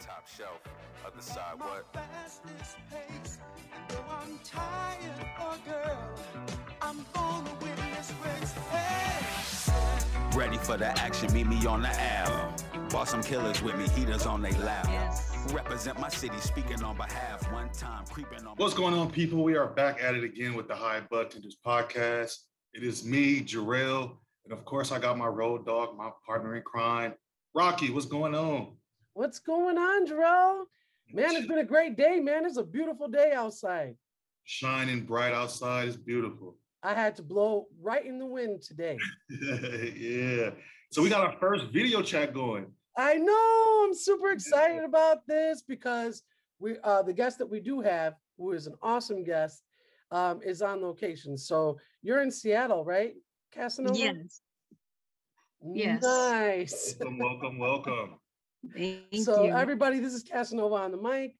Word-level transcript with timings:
top 0.00 0.26
shelf, 0.26 0.60
other 1.06 1.22
side, 1.22 1.58
what? 1.58 1.86
I'm 4.10 4.38
tired, 4.44 5.26
oh 5.40 5.58
girl, 5.64 6.14
I'm 6.82 7.04
gonna 7.14 7.50
win 7.60 7.76
this 7.96 8.12
race. 8.24 8.52
Hey. 8.70 9.18
Ready 10.36 10.58
for 10.58 10.76
the 10.76 10.86
action, 11.00 11.32
meet 11.32 11.46
me 11.46 11.66
on 11.66 11.82
the 11.82 11.88
Ave. 11.88 12.88
Bought 12.90 13.08
some 13.08 13.22
killers 13.22 13.60
with 13.62 13.76
me, 13.76 13.88
heaters 13.88 14.24
on 14.24 14.40
they 14.40 14.52
lap. 14.52 14.86
Yes. 14.88 15.36
Represent 15.52 15.98
my 15.98 16.08
city, 16.08 16.38
speaking 16.38 16.82
on 16.82 16.96
behalf. 16.96 17.50
One 17.52 17.70
time, 17.70 18.04
creeping 18.10 18.46
on. 18.46 18.54
What's 18.56 18.74
going 18.74 18.94
on, 18.94 19.10
people? 19.10 19.42
We 19.42 19.56
are 19.56 19.66
back 19.66 20.02
at 20.02 20.14
it 20.14 20.24
again 20.24 20.54
with 20.54 20.68
the 20.68 20.74
High 20.74 21.00
Bud 21.10 21.30
Tenders 21.30 21.56
podcast. 21.64 22.36
It 22.72 22.82
is 22.82 23.04
me, 23.04 23.40
Jarrell, 23.40 24.18
and 24.44 24.52
of 24.52 24.64
course, 24.64 24.92
I 24.92 24.98
got 24.98 25.18
my 25.18 25.26
road 25.26 25.66
dog, 25.66 25.96
my 25.96 26.10
partner 26.24 26.56
in 26.56 26.62
crime, 26.62 27.14
Rocky. 27.54 27.90
What's 27.90 28.06
going 28.06 28.34
on? 28.34 28.77
What's 29.18 29.40
going 29.40 29.78
on, 29.78 30.06
Jarrell? 30.06 30.66
Man, 31.12 31.34
it's 31.34 31.48
been 31.48 31.58
a 31.58 31.64
great 31.64 31.96
day, 31.96 32.20
man. 32.20 32.46
It's 32.46 32.56
a 32.56 32.62
beautiful 32.62 33.08
day 33.08 33.32
outside. 33.32 33.96
Shining 34.44 35.04
bright 35.06 35.34
outside. 35.34 35.88
It's 35.88 35.96
beautiful. 35.96 36.54
I 36.84 36.94
had 36.94 37.16
to 37.16 37.24
blow 37.24 37.66
right 37.82 38.06
in 38.06 38.20
the 38.20 38.26
wind 38.26 38.62
today. 38.62 38.96
yeah. 39.28 40.50
So 40.92 41.02
we 41.02 41.08
got 41.08 41.24
our 41.24 41.36
first 41.40 41.64
video 41.72 42.00
chat 42.00 42.32
going. 42.32 42.66
I 42.96 43.14
know. 43.14 43.86
I'm 43.88 43.92
super 43.92 44.30
excited 44.30 44.84
about 44.84 45.26
this 45.26 45.64
because 45.66 46.22
we 46.60 46.76
uh 46.84 47.02
the 47.02 47.12
guest 47.12 47.38
that 47.38 47.50
we 47.50 47.58
do 47.58 47.80
have, 47.80 48.14
who 48.36 48.52
is 48.52 48.68
an 48.68 48.76
awesome 48.82 49.24
guest, 49.24 49.64
um, 50.12 50.40
is 50.44 50.62
on 50.62 50.80
location. 50.80 51.36
So 51.36 51.76
you're 52.02 52.22
in 52.22 52.30
Seattle, 52.30 52.84
right? 52.84 53.14
Casanova? 53.50 53.98
Yes. 53.98 54.42
Yes. 55.60 56.02
Nice. 56.04 56.94
Welcome, 57.00 57.18
welcome, 57.18 57.58
welcome. 57.58 58.20
Thank 58.74 59.24
so 59.24 59.44
you. 59.44 59.52
everybody, 59.52 59.98
this 59.98 60.14
is 60.14 60.22
Casanova 60.22 60.74
on 60.74 60.90
the 60.92 60.96
mic. 60.98 61.36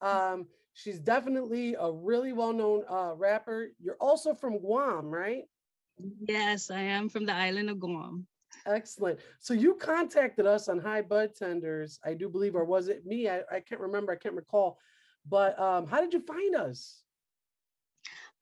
Um, 0.00 0.46
she's 0.72 0.98
definitely 0.98 1.74
a 1.78 1.90
really 1.90 2.32
well-known 2.32 2.84
uh 2.88 3.14
rapper. 3.14 3.68
You're 3.80 3.98
also 4.00 4.34
from 4.34 4.58
Guam, 4.58 5.06
right? 5.06 5.44
yes, 6.26 6.70
I 6.70 6.80
am 6.80 7.08
from 7.08 7.26
the 7.26 7.34
island 7.34 7.70
of 7.70 7.78
Guam. 7.78 8.26
Excellent. 8.66 9.20
So 9.38 9.54
you 9.54 9.74
contacted 9.74 10.46
us 10.46 10.68
on 10.68 10.78
High 10.78 11.02
Bud 11.02 11.34
Tenders, 11.34 11.98
I 12.04 12.14
do 12.14 12.28
believe, 12.28 12.54
or 12.54 12.64
was 12.64 12.88
it 12.88 13.06
me? 13.06 13.28
I, 13.28 13.42
I 13.50 13.60
can't 13.60 13.80
remember. 13.80 14.12
I 14.12 14.16
can't 14.16 14.34
recall. 14.34 14.78
But 15.28 15.58
um, 15.58 15.86
how 15.86 16.00
did 16.00 16.12
you 16.12 16.20
find 16.20 16.56
us? 16.56 17.02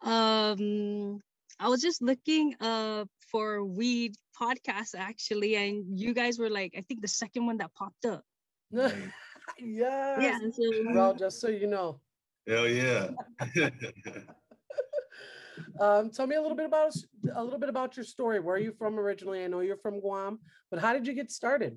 Um, 0.02 1.20
I 1.58 1.68
was 1.68 1.82
just 1.82 2.02
looking 2.02 2.54
uh 2.60 3.04
for 3.30 3.64
weed 3.64 4.16
podcasts 4.40 4.94
actually, 4.96 5.56
and 5.56 5.98
you 5.98 6.14
guys 6.14 6.38
were 6.38 6.50
like, 6.50 6.74
I 6.76 6.82
think 6.82 7.02
the 7.02 7.08
second 7.08 7.46
one 7.46 7.58
that 7.58 7.74
popped 7.74 8.04
up. 8.04 8.24
yes. 8.72 9.02
Yeah. 9.58 10.38
So, 10.52 10.62
Well, 10.92 11.14
just 11.14 11.40
so 11.40 11.48
you 11.48 11.66
know, 11.66 12.00
Hell 12.48 12.66
yeah. 12.66 13.10
um, 15.80 16.10
tell 16.10 16.26
me 16.26 16.36
a 16.36 16.40
little 16.40 16.56
bit 16.56 16.64
about 16.64 16.94
a 17.34 17.44
little 17.44 17.58
bit 17.58 17.68
about 17.68 17.94
your 17.94 18.04
story. 18.04 18.40
Where 18.40 18.56
are 18.56 18.58
you 18.58 18.72
from 18.72 18.98
originally? 18.98 19.44
I 19.44 19.48
know 19.48 19.60
you're 19.60 19.76
from 19.76 20.00
Guam, 20.00 20.38
but 20.70 20.80
how 20.80 20.94
did 20.94 21.06
you 21.06 21.12
get 21.12 21.30
started? 21.30 21.76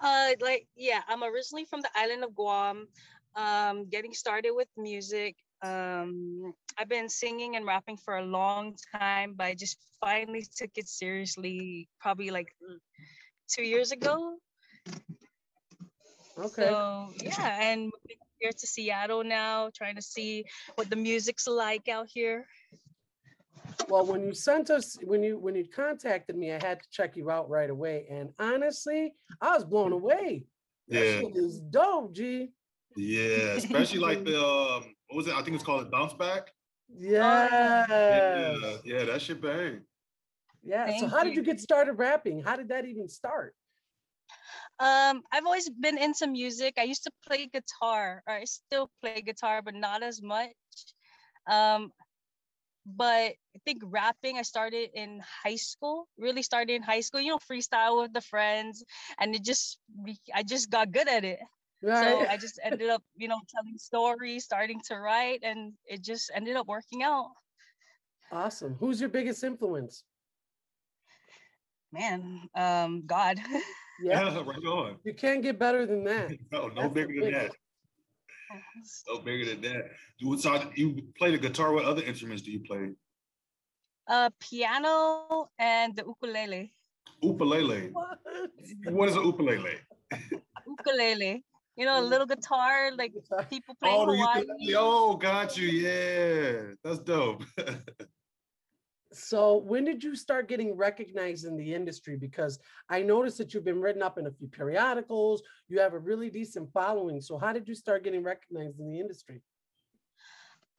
uh, 0.00 0.30
like 0.40 0.66
yeah, 0.74 1.02
I'm 1.06 1.22
originally 1.22 1.66
from 1.66 1.82
the 1.82 1.90
island 1.94 2.24
of 2.24 2.34
Guam. 2.34 2.88
Um, 3.34 3.90
getting 3.90 4.14
started 4.14 4.52
with 4.52 4.68
music. 4.78 5.36
Um, 5.62 6.52
I've 6.78 6.88
been 6.88 7.08
singing 7.08 7.56
and 7.56 7.64
rapping 7.66 7.96
for 7.96 8.18
a 8.18 8.24
long 8.24 8.76
time, 8.94 9.34
but 9.36 9.46
I 9.46 9.54
just 9.54 9.78
finally 10.00 10.44
took 10.56 10.70
it 10.76 10.88
seriously 10.88 11.88
probably 12.00 12.30
like 12.30 12.54
two 13.48 13.62
years 13.62 13.92
ago. 13.92 14.36
Okay. 16.38 16.68
So 16.68 17.08
yeah, 17.22 17.58
and 17.60 17.84
moving 17.84 18.18
here 18.38 18.52
to 18.52 18.66
Seattle 18.66 19.24
now, 19.24 19.70
trying 19.74 19.96
to 19.96 20.02
see 20.02 20.44
what 20.74 20.90
the 20.90 20.96
music's 20.96 21.46
like 21.46 21.88
out 21.88 22.08
here. 22.12 22.46
Well, 23.88 24.04
when 24.04 24.22
you 24.22 24.34
sent 24.34 24.68
us, 24.70 24.98
when 25.04 25.22
you 25.22 25.38
when 25.38 25.54
you 25.54 25.64
contacted 25.64 26.36
me, 26.36 26.52
I 26.52 26.58
had 26.64 26.82
to 26.82 26.88
check 26.90 27.16
you 27.16 27.30
out 27.30 27.48
right 27.48 27.70
away. 27.70 28.06
And 28.10 28.30
honestly, 28.38 29.14
I 29.40 29.54
was 29.54 29.64
blown 29.64 29.92
away. 29.92 30.44
That 30.88 31.04
Yeah. 31.04 31.20
shit 31.20 31.36
is 31.36 31.60
dope, 31.60 32.12
G. 32.12 32.52
Yeah. 32.96 33.54
Especially 33.56 34.00
like 34.00 34.24
the 34.24 34.38
um, 34.38 34.94
what 35.08 35.16
was 35.16 35.26
it? 35.26 35.34
I 35.34 35.42
think 35.42 35.54
it's 35.54 35.64
called 35.64 35.86
a 35.86 35.90
bounce 35.90 36.14
back. 36.14 36.50
Yeah. 36.88 37.86
Yeah, 37.88 38.76
yeah, 38.84 39.04
that 39.04 39.20
shit 39.20 39.40
bang. 39.40 39.80
Yeah. 40.62 40.86
so 40.86 40.92
Thank 40.92 41.12
how 41.12 41.22
did 41.24 41.34
you. 41.34 41.40
you 41.40 41.42
get 41.42 41.60
started 41.60 41.94
rapping? 41.94 42.42
How 42.42 42.56
did 42.56 42.68
that 42.68 42.84
even 42.86 43.08
start? 43.08 43.54
Um, 44.78 45.22
I've 45.32 45.46
always 45.46 45.70
been 45.70 45.96
into 45.96 46.26
music. 46.26 46.74
I 46.78 46.82
used 46.82 47.04
to 47.04 47.10
play 47.26 47.48
guitar, 47.52 48.22
or 48.26 48.34
I 48.34 48.44
still 48.44 48.90
play 49.00 49.22
guitar, 49.22 49.62
but 49.62 49.74
not 49.74 50.02
as 50.02 50.20
much. 50.20 50.52
Um, 51.50 51.92
but 52.84 53.32
I 53.32 53.58
think 53.64 53.82
rapping 53.84 54.38
I 54.38 54.42
started 54.42 54.90
in 54.94 55.20
high 55.44 55.56
school. 55.56 56.08
Really 56.18 56.42
started 56.42 56.74
in 56.74 56.82
high 56.82 57.00
school. 57.00 57.20
You 57.20 57.30
know, 57.30 57.38
freestyle 57.38 58.02
with 58.02 58.12
the 58.12 58.20
friends, 58.20 58.84
and 59.18 59.34
it 59.34 59.42
just 59.42 59.78
I 60.34 60.42
just 60.42 60.70
got 60.70 60.92
good 60.92 61.08
at 61.08 61.24
it. 61.24 61.38
So 61.84 62.26
I 62.28 62.36
just 62.36 62.58
ended 62.64 62.90
up, 62.90 63.02
you 63.16 63.28
know, 63.28 63.38
telling 63.48 63.78
stories, 63.78 64.44
starting 64.44 64.80
to 64.88 64.96
write, 64.96 65.40
and 65.42 65.72
it 65.86 66.02
just 66.02 66.30
ended 66.34 66.56
up 66.56 66.66
working 66.66 67.02
out. 67.02 67.30
awesome. 68.32 68.76
Who's 68.80 69.00
your 69.00 69.10
biggest 69.10 69.44
influence? 69.44 70.04
Man, 71.92 72.48
um, 72.56 73.04
God. 73.06 73.40
Yeah. 73.98 74.28
Yeah, 74.28 74.42
right 74.46 74.66
on. 74.66 74.96
You 75.04 75.14
can't 75.14 75.42
get 75.42 75.58
better 75.58 75.86
than 75.86 76.04
that. 76.04 76.30
No, 76.52 76.68
no 76.68 76.82
That's 76.82 76.92
bigger 76.92 77.22
than 77.22 77.32
that. 77.32 77.52
No 79.08 79.20
bigger 79.20 79.46
than 79.46 79.62
that. 79.62 79.84
You, 80.18 80.38
so 80.38 80.70
you 80.74 81.00
play 81.16 81.30
the 81.30 81.38
guitar. 81.38 81.72
What 81.72 81.86
other 81.86 82.02
instruments 82.02 82.42
do 82.42 82.50
you 82.50 82.60
play? 82.60 82.90
uh, 84.08 84.30
piano 84.40 85.50
and 85.58 85.94
the 85.96 86.04
ukulele. 86.06 86.72
Ukulele. 87.22 87.90
What? 87.92 88.18
What 88.84 89.08
is 89.08 89.16
an 89.16 89.24
ukulele? 89.24 89.76
Ukulele. 90.66 91.44
You 91.76 91.84
know, 91.84 92.00
a 92.00 92.02
little 92.02 92.26
guitar, 92.26 92.90
like 92.96 93.12
people 93.50 93.74
play 93.74 93.90
Oh, 93.92 94.06
the 94.06 94.16
Hawaii. 94.16 94.40
ukulele. 94.40 94.74
Oh, 94.76 95.16
got 95.16 95.56
you. 95.56 95.68
Yeah, 95.68 96.74
that's 96.82 97.00
dope. 97.00 97.42
So 99.12 99.56
when 99.58 99.84
did 99.84 100.04
you 100.04 100.14
start 100.14 100.46
getting 100.46 100.76
recognized 100.76 101.46
in 101.46 101.56
the 101.56 101.72
industry? 101.72 102.16
Because 102.16 102.58
I 102.90 103.00
noticed 103.02 103.38
that 103.38 103.54
you've 103.54 103.64
been 103.64 103.80
written 103.80 104.02
up 104.02 104.18
in 104.18 104.26
a 104.26 104.30
few 104.30 104.46
periodicals. 104.48 105.42
You 105.68 105.78
have 105.80 105.94
a 105.94 105.98
really 105.98 106.28
decent 106.28 106.70
following. 106.72 107.20
So 107.22 107.38
how 107.38 107.52
did 107.54 107.66
you 107.66 107.74
start 107.74 108.04
getting 108.04 108.22
recognized 108.22 108.78
in 108.78 108.90
the 108.90 109.00
industry? 109.00 109.40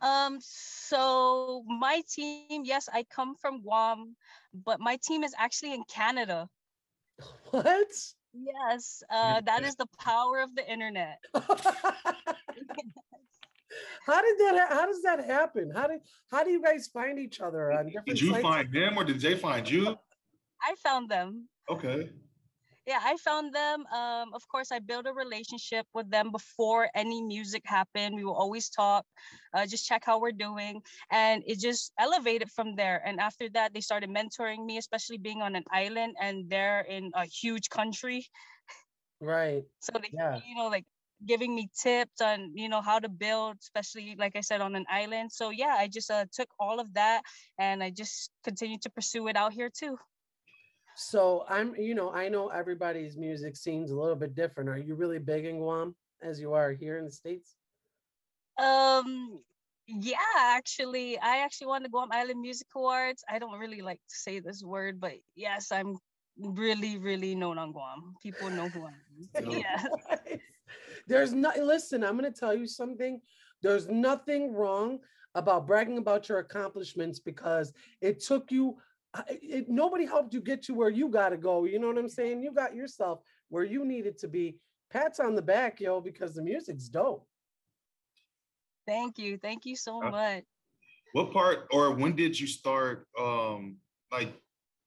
Um, 0.02 0.38
so 0.40 1.64
my 1.66 2.04
team, 2.08 2.62
yes, 2.64 2.88
I 2.94 3.04
come 3.04 3.34
from 3.34 3.62
Guam, 3.64 4.16
but 4.54 4.80
my 4.80 4.98
team 5.02 5.24
is 5.24 5.34
actually 5.38 5.74
in 5.74 5.84
Canada. 5.86 6.48
What? 7.50 7.88
Yes, 8.34 9.04
uh, 9.10 9.42
that 9.42 9.64
is 9.64 9.76
the 9.76 9.88
power 10.00 10.40
of 10.40 10.56
the 10.56 10.70
internet. 10.72 11.20
how 11.34 11.42
did 14.22 14.38
that? 14.40 14.68
How 14.70 14.86
does 14.86 15.02
that 15.04 15.26
happen? 15.26 15.72
How 15.74 15.88
did? 15.88 16.02
How 16.30 16.44
do 16.44 16.52
you 16.52 16.62
guys 16.62 16.88
find 16.88 17.20
each 17.20 17.40
other 17.42 17.72
on 17.72 17.86
different? 17.88 18.08
Did 18.08 18.22
you 18.22 18.32
sites? 18.32 18.44
find 18.44 18.72
them 18.72 18.98
or 18.98 19.04
did 19.04 19.20
they 19.20 19.36
find 19.36 19.70
you? 19.70 19.98
I 20.62 20.76
found 20.84 21.10
them. 21.10 21.48
Okay. 21.70 22.10
Yeah, 22.88 23.02
I 23.04 23.18
found 23.18 23.54
them. 23.54 23.86
Um, 23.88 24.34
of 24.34 24.48
course, 24.48 24.72
I 24.72 24.80
built 24.80 25.08
a 25.08 25.14
relationship 25.14 25.88
with 25.94 26.10
them 26.10 26.32
before 26.32 26.90
any 26.96 27.22
music 27.22 27.64
happened. 27.66 28.16
We 28.16 28.24
will 28.26 28.36
always 28.36 28.70
talk, 28.70 29.06
uh, 29.54 29.68
just 29.68 29.86
check 29.86 30.04
how 30.06 30.20
we're 30.22 30.32
doing, 30.32 30.82
and 31.12 31.44
it 31.46 31.60
just 31.60 31.94
elevated 32.00 32.50
from 32.52 32.76
there. 32.76 33.06
And 33.06 33.20
after 33.20 33.50
that, 33.52 33.74
they 33.74 33.82
started 33.82 34.10
mentoring 34.10 34.66
me, 34.66 34.78
especially 34.78 35.18
being 35.20 35.42
on 35.44 35.56
an 35.56 35.66
island 35.72 36.16
and 36.22 36.50
they're 36.50 36.82
in 36.82 37.12
a 37.16 37.26
huge 37.26 37.70
country. 37.70 38.26
Right. 39.20 39.66
So 39.82 39.94
they, 40.02 40.14
Yeah. 40.14 40.42
you 40.48 40.56
know, 40.56 40.68
like 40.68 40.86
giving 41.26 41.56
me 41.56 41.70
tips 41.76 42.22
on, 42.22 42.56
you 42.56 42.70
know, 42.70 42.82
how 42.82 43.00
to 43.00 43.10
build, 43.10 43.58
especially 43.62 44.16
like 44.18 44.36
I 44.36 44.42
said, 44.42 44.62
on 44.62 44.76
an 44.76 44.86
island. 44.90 45.32
So 45.32 45.50
yeah, 45.50 45.76
I 45.78 45.88
just 45.88 46.12
uh, 46.12 46.26
took 46.32 46.50
all 46.60 46.80
of 46.80 46.94
that 46.94 47.24
and 47.58 47.84
I 47.84 47.92
just 47.92 48.32
continued 48.44 48.84
to 48.84 48.90
pursue 48.92 49.28
it 49.28 49.36
out 49.36 49.54
here 49.54 49.70
too. 49.70 49.98
So 51.00 51.46
I'm, 51.48 51.76
you 51.76 51.94
know, 51.94 52.12
I 52.12 52.28
know 52.28 52.48
everybody's 52.48 53.16
music 53.16 53.56
scene's 53.56 53.92
a 53.92 53.96
little 53.96 54.16
bit 54.16 54.34
different. 54.34 54.68
Are 54.68 54.80
you 54.80 54.96
really 54.96 55.20
big 55.20 55.46
in 55.46 55.60
Guam 55.60 55.96
as 56.24 56.40
you 56.42 56.54
are 56.54 56.72
here 56.72 56.98
in 56.98 57.06
the 57.06 57.12
States? 57.12 57.56
Um, 58.60 59.40
yeah, 59.86 60.18
actually, 60.40 61.20
I 61.20 61.38
actually 61.44 61.68
won 61.68 61.84
the 61.84 61.90
Guam 61.90 62.10
Island 62.12 62.42
Music 62.42 62.66
Awards. 62.76 63.24
I 63.30 63.38
don't 63.38 63.60
really 63.60 63.82
like 63.82 64.00
to 64.10 64.16
say 64.16 64.40
this 64.40 64.64
word, 64.64 65.00
but 65.00 65.14
yes, 65.36 65.72
I'm 65.72 65.98
really, 66.40 66.98
really 66.98 67.36
known 67.36 67.60
on 67.60 67.74
Guam. 67.74 68.16
People 68.24 68.50
know 68.50 68.68
who 68.68 68.88
I 68.88 69.40
am. 69.40 69.52
yeah. 69.52 69.84
There's 71.08 71.32
not 71.32 71.60
listen, 71.60 72.04
I'm 72.04 72.16
gonna 72.16 72.32
tell 72.32 72.56
you 72.56 72.66
something. 72.66 73.22
There's 73.62 73.88
nothing 73.88 74.52
wrong 74.52 74.98
about 75.36 75.68
bragging 75.68 76.00
about 76.00 76.28
your 76.28 76.40
accomplishments 76.40 77.20
because 77.20 77.72
it 78.02 78.20
took 78.20 78.52
you 78.52 78.78
it, 79.30 79.70
nobody 79.70 80.06
helped 80.06 80.34
you 80.34 80.42
get 80.42 80.62
to 80.64 80.74
where 80.74 80.90
you 80.90 81.10
got 81.10 81.30
to 81.30 81.38
go. 81.38 81.66
You 81.66 81.80
know 81.80 81.88
what 81.88 81.98
I'm 81.98 82.10
saying? 82.10 82.42
You 82.42 82.52
got 82.54 82.76
yourself 82.76 83.22
where 83.50 83.64
you 83.64 83.86
needed 83.86 84.18
to 84.20 84.28
be 84.28 84.60
pats 84.90 85.20
on 85.20 85.36
the 85.36 85.42
back, 85.42 85.80
yo, 85.80 86.02
because 86.02 86.36
the 86.36 86.42
music's 86.44 86.88
dope. 86.90 87.28
Thank 88.86 89.18
you. 89.18 89.38
Thank 89.38 89.66
you 89.66 89.76
so 89.76 90.02
Uh, 90.04 90.12
much. 90.12 90.44
What 91.14 91.32
part 91.32 91.68
or 91.72 91.92
when 91.92 92.16
did 92.16 92.40
you 92.40 92.48
start 92.48 93.08
um 93.20 93.78
like 94.12 94.34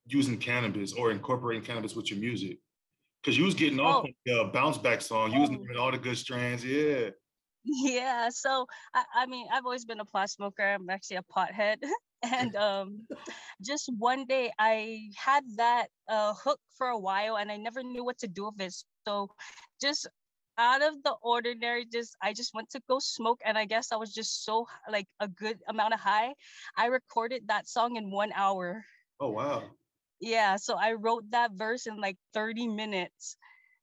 using 0.06 0.38
cannabis 0.38 0.92
or 0.92 1.10
incorporating 1.10 1.62
cannabis 1.64 1.94
with 1.94 2.10
your 2.10 2.18
music? 2.20 2.58
Because 3.22 3.36
you 3.36 3.44
was 3.44 3.54
getting 3.54 3.80
off 3.80 4.04
Oh. 4.04 4.08
on 4.08 4.14
the 4.24 4.50
bounce 4.52 4.78
back 4.78 5.02
song, 5.02 5.32
you 5.32 5.40
was 5.40 5.50
Oh. 5.50 5.54
naming 5.54 5.76
all 5.76 5.90
the 5.90 5.98
good 5.98 6.16
strands, 6.16 6.64
yeah. 6.64 7.10
Yeah, 7.64 8.30
so 8.30 8.66
I, 8.94 9.04
I 9.14 9.26
mean, 9.26 9.46
I've 9.52 9.66
always 9.66 9.84
been 9.84 10.00
a 10.00 10.04
pot 10.06 10.30
smoker. 10.30 10.62
I'm 10.62 10.88
actually 10.88 11.16
a 11.16 11.22
pothead. 11.22 11.82
And 12.22 12.54
um 12.56 13.06
just 13.62 13.88
one 13.98 14.26
day 14.26 14.52
I 14.58 15.10
had 15.16 15.44
that 15.56 15.88
uh 16.08 16.34
hook 16.34 16.60
for 16.76 16.88
a 16.88 16.98
while 16.98 17.36
and 17.36 17.50
I 17.50 17.56
never 17.56 17.82
knew 17.82 18.04
what 18.04 18.18
to 18.18 18.28
do 18.28 18.46
with 18.46 18.60
it. 18.60 18.74
So 19.06 19.30
just 19.80 20.06
out 20.58 20.82
of 20.82 21.02
the 21.02 21.14
ordinary, 21.22 21.84
just 21.86 22.16
I 22.22 22.32
just 22.32 22.54
went 22.54 22.70
to 22.70 22.80
go 22.88 22.98
smoke 22.98 23.40
and 23.44 23.56
I 23.58 23.64
guess 23.66 23.92
I 23.92 23.96
was 23.96 24.12
just 24.14 24.44
so 24.44 24.66
like 24.90 25.06
a 25.20 25.28
good 25.28 25.60
amount 25.68 25.94
of 25.94 26.00
high. 26.00 26.34
I 26.76 26.86
recorded 26.86 27.48
that 27.48 27.66
song 27.68 27.96
in 27.96 28.10
one 28.10 28.32
hour. 28.34 28.84
Oh 29.20 29.30
wow. 29.30 29.70
Yeah, 30.20 30.56
so 30.56 30.76
I 30.76 30.92
wrote 30.92 31.30
that 31.30 31.52
verse 31.52 31.86
in 31.86 31.96
like 32.00 32.18
30 32.32 32.66
minutes. 32.68 33.36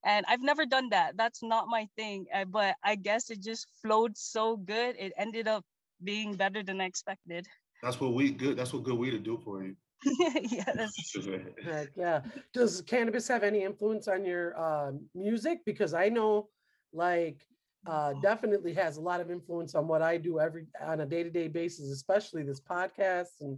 And 0.03 0.25
I've 0.27 0.41
never 0.41 0.65
done 0.65 0.89
that. 0.89 1.17
That's 1.17 1.41
not 1.43 1.67
my 1.67 1.87
thing. 1.95 2.27
uh, 2.33 2.45
But 2.45 2.77
I 2.83 2.95
guess 2.95 3.29
it 3.29 3.41
just 3.41 3.67
flowed 3.81 4.17
so 4.17 4.55
good. 4.57 4.95
It 4.97 5.13
ended 5.17 5.47
up 5.47 5.65
being 6.03 6.35
better 6.35 6.63
than 6.63 6.81
I 6.81 6.85
expected. 6.85 7.47
That's 7.83 7.99
what 7.99 8.13
we 8.13 8.31
good. 8.31 8.57
That's 8.57 8.73
what 8.73 8.83
good 8.83 8.97
weed 8.97 9.11
to 9.11 9.19
do 9.19 9.39
for 9.43 9.63
you. 9.63 9.75
yes. 10.51 11.15
Heck 11.63 11.89
yeah. 11.95 12.21
Does 12.53 12.81
cannabis 12.81 13.27
have 13.27 13.43
any 13.43 13.63
influence 13.63 14.07
on 14.07 14.25
your 14.25 14.57
uh, 14.57 14.91
music? 15.15 15.59
Because 15.65 15.93
I 15.93 16.09
know, 16.09 16.49
like, 16.93 17.41
uh, 17.85 18.13
definitely 18.21 18.73
has 18.73 18.97
a 18.97 19.01
lot 19.01 19.21
of 19.21 19.31
influence 19.31 19.75
on 19.75 19.87
what 19.87 20.01
I 20.01 20.17
do 20.17 20.39
every 20.39 20.67
on 20.81 21.01
a 21.01 21.05
day 21.05 21.23
to 21.23 21.29
day 21.29 21.47
basis, 21.47 21.89
especially 21.91 22.43
this 22.43 22.61
podcast 22.61 23.41
and 23.41 23.57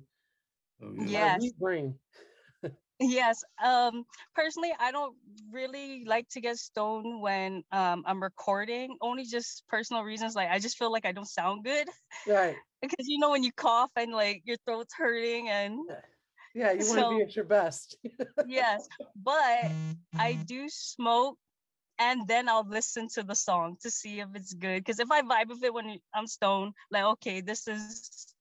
Oh, 0.82 0.94
Yeah. 0.96 1.10
Yes. 1.10 1.42
weed 1.42 1.54
brain. 1.60 1.96
Yes. 3.00 3.44
Um 3.64 4.06
personally 4.36 4.74
I 4.78 4.92
don't 4.92 5.16
really 5.52 6.04
like 6.06 6.28
to 6.30 6.42
get 6.42 6.58
stoned 6.58 7.22
when 7.22 7.64
um 7.72 8.04
I'm 8.06 8.22
recording. 8.22 8.98
Only 9.02 9.26
just 9.26 9.68
personal 9.68 10.04
reasons. 10.04 10.36
Like 10.36 10.50
I 10.50 10.60
just 10.60 10.78
feel 10.78 10.92
like 10.92 11.06
I 11.06 11.12
don't 11.14 11.26
sound 11.28 11.64
good. 11.64 11.88
Right. 12.26 12.58
Because 12.82 13.08
you 13.08 13.20
know 13.20 13.32
when 13.32 13.44
you 13.44 13.52
cough 13.52 13.92
and 13.98 14.14
like 14.14 14.42
your 14.46 14.58
throat's 14.66 14.94
hurting 14.94 15.50
and 15.50 15.80
Yeah, 16.54 16.72
you 16.72 16.88
want 16.88 17.02
to 17.02 17.10
be 17.10 17.22
at 17.22 17.36
your 17.36 17.46
best. 17.46 17.98
yes. 18.46 18.88
But 19.16 19.72
I 20.18 20.36
do 20.46 20.70
smoke 20.70 21.38
and 22.00 22.28
then 22.28 22.48
I'll 22.50 22.68
listen 22.68 23.08
to 23.10 23.24
the 23.24 23.36
song 23.36 23.78
to 23.82 23.92
see 23.92 24.20
if 24.22 24.30
it's 24.34 24.54
good. 24.54 24.80
Because 24.80 25.00
if 25.00 25.12
I 25.12 25.22
vibe 25.22 25.50
with 25.50 25.64
it 25.64 25.74
when 25.74 26.00
I'm 26.14 26.28
stoned, 26.28 26.74
like 26.92 27.04
okay, 27.04 27.42
this 27.42 27.68
is 27.68 28.34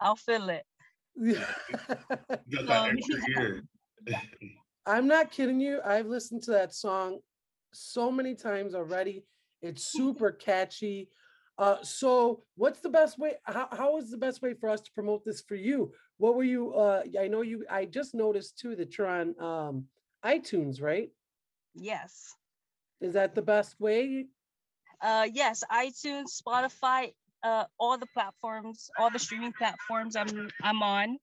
I'll 0.00 0.16
feel 0.16 0.48
it. 0.50 0.64
You 2.46 2.58
got 2.58 2.66
that 2.68 2.90
Um, 2.90 2.96
extra 2.96 3.20
ear. 3.42 3.62
I'm 4.86 5.06
not 5.06 5.30
kidding 5.30 5.60
you. 5.60 5.80
I've 5.84 6.06
listened 6.06 6.42
to 6.44 6.52
that 6.52 6.74
song 6.74 7.18
so 7.72 8.10
many 8.10 8.34
times 8.34 8.74
already. 8.74 9.24
It's 9.62 9.84
super 9.84 10.32
catchy. 10.32 11.08
Uh, 11.58 11.76
so 11.82 12.42
what's 12.56 12.80
the 12.80 12.88
best 12.88 13.18
way? 13.18 13.34
How, 13.44 13.68
how 13.70 13.98
is 13.98 14.10
the 14.10 14.16
best 14.16 14.40
way 14.40 14.54
for 14.54 14.70
us 14.70 14.80
to 14.80 14.90
promote 14.92 15.24
this 15.24 15.42
for 15.42 15.56
you? 15.56 15.92
What 16.16 16.34
were 16.34 16.44
you? 16.44 16.74
Uh, 16.74 17.02
I 17.20 17.28
know 17.28 17.42
you. 17.42 17.64
I 17.70 17.84
just 17.84 18.14
noticed 18.14 18.58
too 18.58 18.74
that 18.76 18.96
you're 18.96 19.06
on 19.06 19.34
um, 19.38 19.84
iTunes, 20.24 20.80
right? 20.80 21.10
Yes. 21.74 22.34
Is 23.00 23.14
that 23.14 23.34
the 23.34 23.42
best 23.42 23.78
way? 23.78 24.26
Uh 25.02 25.26
yes, 25.32 25.64
iTunes, 25.72 26.38
Spotify, 26.38 27.14
uh 27.42 27.64
all 27.78 27.98
the 27.98 28.06
platforms, 28.12 28.90
all 28.98 29.10
the 29.10 29.18
streaming 29.18 29.52
platforms 29.52 30.16
I'm 30.16 30.50
I'm 30.62 30.82
on. 30.82 31.18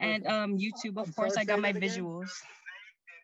And 0.00 0.26
um 0.26 0.58
YouTube, 0.58 0.96
of 0.96 1.14
course, 1.14 1.36
I 1.36 1.44
got 1.44 1.60
my 1.60 1.70
again? 1.70 1.82
visuals. 1.82 2.30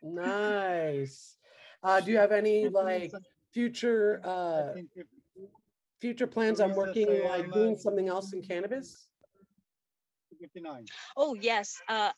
Nice. 0.01 1.37
Uh, 1.83 1.99
do 2.01 2.11
you 2.11 2.17
have 2.17 2.31
any 2.31 2.69
like 2.69 3.11
future 3.53 4.21
uh, 4.23 4.73
future 5.99 6.27
plans 6.27 6.59
on 6.59 6.73
working 6.75 7.23
like 7.23 7.51
doing 7.53 7.77
something 7.77 8.07
else 8.07 8.33
in 8.33 8.41
cannabis? 8.41 9.07
Oh 11.17 11.35
yes, 11.35 11.81
uh 11.87 12.11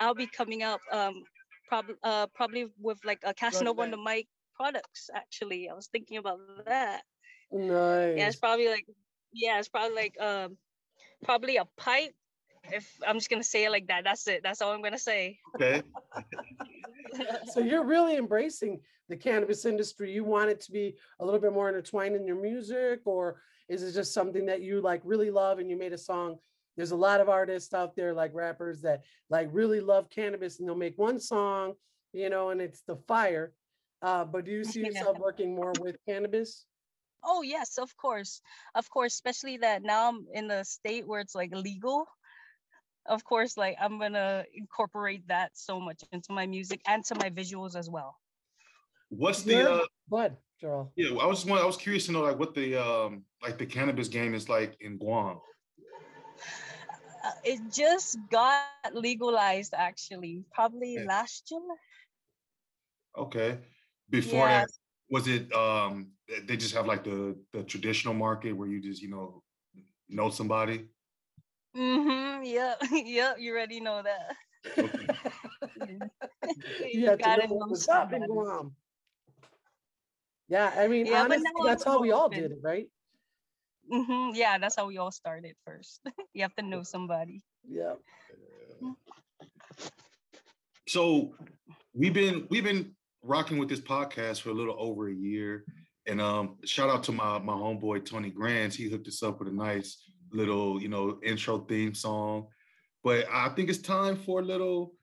I'll 0.00 0.14
be 0.14 0.26
coming 0.26 0.62
up 0.62 0.80
um 0.92 1.24
probably 1.68 1.94
uh 2.02 2.26
probably 2.34 2.66
with 2.80 2.98
like 3.04 3.20
a 3.24 3.34
Casanova 3.34 3.82
on 3.82 3.90
the 3.90 3.96
mic 3.96 4.28
products 4.54 5.10
actually. 5.14 5.68
I 5.68 5.74
was 5.74 5.88
thinking 5.88 6.18
about 6.18 6.38
that. 6.66 7.02
Nice. 7.52 8.14
Yeah, 8.16 8.28
it's 8.28 8.36
probably 8.36 8.68
like 8.68 8.86
yeah, 9.36 9.58
it's 9.58 9.68
probably 9.68 9.94
like 9.94 10.20
um 10.20 10.56
probably 11.24 11.56
a 11.56 11.64
pipe. 11.76 12.14
If 12.72 12.90
I'm 13.06 13.16
just 13.16 13.30
gonna 13.30 13.44
say 13.44 13.64
it 13.64 13.70
like 13.70 13.86
that, 13.88 14.04
that's 14.04 14.26
it. 14.26 14.42
That's 14.42 14.60
all 14.62 14.72
I'm 14.72 14.82
gonna 14.82 14.98
say. 14.98 15.38
Okay. 15.54 15.82
so 17.52 17.60
you're 17.60 17.84
really 17.84 18.16
embracing 18.16 18.80
the 19.08 19.16
cannabis 19.16 19.64
industry. 19.64 20.12
You 20.12 20.24
want 20.24 20.50
it 20.50 20.60
to 20.62 20.72
be 20.72 20.96
a 21.20 21.24
little 21.24 21.40
bit 21.40 21.52
more 21.52 21.68
intertwined 21.68 22.16
in 22.16 22.26
your 22.26 22.40
music, 22.40 23.00
or 23.04 23.40
is 23.68 23.82
it 23.82 23.92
just 23.92 24.12
something 24.12 24.46
that 24.46 24.62
you 24.62 24.80
like 24.80 25.00
really 25.04 25.30
love 25.30 25.58
and 25.58 25.70
you 25.70 25.76
made 25.76 25.92
a 25.92 25.98
song? 25.98 26.36
There's 26.76 26.90
a 26.90 26.96
lot 26.96 27.20
of 27.20 27.28
artists 27.28 27.72
out 27.72 27.96
there, 27.96 28.12
like 28.12 28.34
rappers, 28.34 28.80
that 28.82 29.02
like 29.30 29.48
really 29.52 29.80
love 29.80 30.10
cannabis 30.10 30.58
and 30.58 30.68
they'll 30.68 30.74
make 30.74 30.98
one 30.98 31.20
song, 31.20 31.74
you 32.12 32.28
know, 32.28 32.50
and 32.50 32.60
it's 32.60 32.82
the 32.82 32.96
fire. 33.08 33.52
Uh, 34.02 34.24
but 34.24 34.44
do 34.44 34.50
you 34.50 34.64
see 34.64 34.80
yourself 34.84 35.18
working 35.18 35.54
more 35.54 35.72
with 35.80 35.96
cannabis? 36.06 36.66
Oh 37.26 37.42
yes, 37.42 37.78
of 37.78 37.96
course, 37.96 38.40
of 38.74 38.88
course. 38.90 39.14
Especially 39.14 39.58
that 39.58 39.82
now 39.82 40.08
I'm 40.08 40.26
in 40.32 40.50
a 40.50 40.64
state 40.64 41.06
where 41.06 41.20
it's 41.20 41.34
like 41.34 41.52
legal. 41.54 42.06
Of 43.06 43.24
course, 43.24 43.56
like 43.56 43.76
I'm 43.80 43.98
gonna 43.98 44.44
incorporate 44.54 45.26
that 45.28 45.56
so 45.58 45.80
much 45.80 46.02
into 46.04 46.32
my 46.32 46.46
music 46.46 46.80
and 46.86 47.04
to 47.06 47.14
my 47.14 47.30
visuals 47.30 47.74
as 47.76 47.90
well. 47.90 48.16
What's 49.10 49.42
the 49.42 49.54
You're- 49.56 49.72
uh 49.72 49.84
Go 50.10 50.18
ahead, 50.18 50.36
yeah, 50.96 51.08
I 51.20 51.26
was 51.26 51.44
one 51.44 51.58
I 51.58 51.66
was 51.66 51.76
curious 51.76 52.06
to 52.06 52.12
know 52.12 52.22
like 52.22 52.38
what 52.38 52.54
the 52.54 52.76
um 52.76 53.24
like 53.42 53.58
the 53.58 53.66
cannabis 53.66 54.08
game 54.08 54.34
is 54.34 54.48
like 54.48 54.76
in 54.80 54.98
Guam. 54.98 55.40
Uh, 57.24 57.32
it 57.44 57.60
just 57.72 58.18
got 58.30 58.62
legalized 58.94 59.74
actually, 59.74 60.44
probably 60.54 60.94
Yeah. 60.94 61.04
last 61.06 61.50
year. 61.50 61.60
Okay. 63.18 63.58
Before 64.08 64.46
Yeah. 64.48 64.60
that, 64.60 64.68
was 65.08 65.28
it 65.28 65.52
um 65.52 66.12
they 66.46 66.56
just 66.56 66.74
have 66.74 66.86
like 66.86 67.04
the 67.04 67.36
the 67.52 67.62
traditional 67.62 68.14
market 68.14 68.52
where 68.52 68.68
you 68.68 68.80
just, 68.80 69.00
you 69.02 69.10
know, 69.10 69.42
know 70.08 70.30
somebody? 70.30 70.88
Mm-hmm. 71.76 72.44
Yep. 72.44 72.82
yep. 73.06 73.36
You 73.38 73.52
already 73.52 73.80
know 73.80 74.02
that. 74.02 74.36
you 76.92 77.06
have 77.06 77.18
to 77.18 77.24
gotta 77.24 77.46
know 77.46 77.54
what 77.54 77.66
know 77.66 77.70
was 77.70 77.88
up 77.88 78.12
in 78.12 78.20
somebody. 78.20 78.32
Guam. 78.32 78.76
Yeah, 80.48 80.72
I 80.76 80.86
mean, 80.86 81.06
Yeah, 81.06 81.22
honestly, 81.22 81.50
that's 81.64 81.84
how 81.84 82.00
we 82.00 82.12
all 82.12 82.28
did 82.28 82.52
it, 82.52 82.58
right? 82.62 82.88
hmm 83.90 84.30
Yeah, 84.34 84.58
that's 84.58 84.76
how 84.76 84.86
we 84.86 84.98
all 84.98 85.10
started 85.10 85.54
first. 85.64 86.00
you 86.34 86.42
have 86.42 86.54
to 86.56 86.62
know 86.62 86.82
somebody. 86.82 87.42
Yeah. 87.68 87.94
So 90.88 91.34
we've 91.94 92.14
been 92.14 92.46
we've 92.48 92.64
been 92.64 92.95
rocking 93.26 93.58
with 93.58 93.68
this 93.68 93.80
podcast 93.80 94.40
for 94.40 94.50
a 94.50 94.54
little 94.54 94.76
over 94.78 95.08
a 95.08 95.14
year. 95.14 95.64
And 96.06 96.20
um 96.20 96.56
shout 96.64 96.88
out 96.88 97.02
to 97.04 97.12
my 97.12 97.38
my 97.38 97.52
homeboy 97.52 98.04
Tony 98.04 98.30
Grants. 98.30 98.76
He 98.76 98.88
hooked 98.88 99.08
us 99.08 99.22
up 99.22 99.38
with 99.38 99.48
a 99.48 99.52
nice 99.52 99.98
little, 100.32 100.80
you 100.80 100.88
know, 100.88 101.18
intro 101.22 101.58
theme 101.58 101.94
song. 101.94 102.46
But 103.02 103.26
I 103.32 103.48
think 103.50 103.70
it's 103.70 103.78
time 103.78 104.16
for 104.16 104.40
a 104.40 104.44
little, 104.44 104.94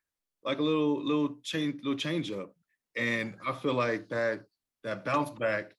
like 0.43 0.59
a 0.59 0.63
little 0.63 1.03
little 1.03 1.37
change, 1.43 1.75
little 1.83 1.97
change 1.97 2.31
up. 2.31 2.53
And 2.95 3.35
I 3.47 3.53
feel 3.53 3.73
like 3.73 4.09
that 4.09 4.41
that 4.83 5.05
bounce 5.05 5.31
back, 5.31 5.73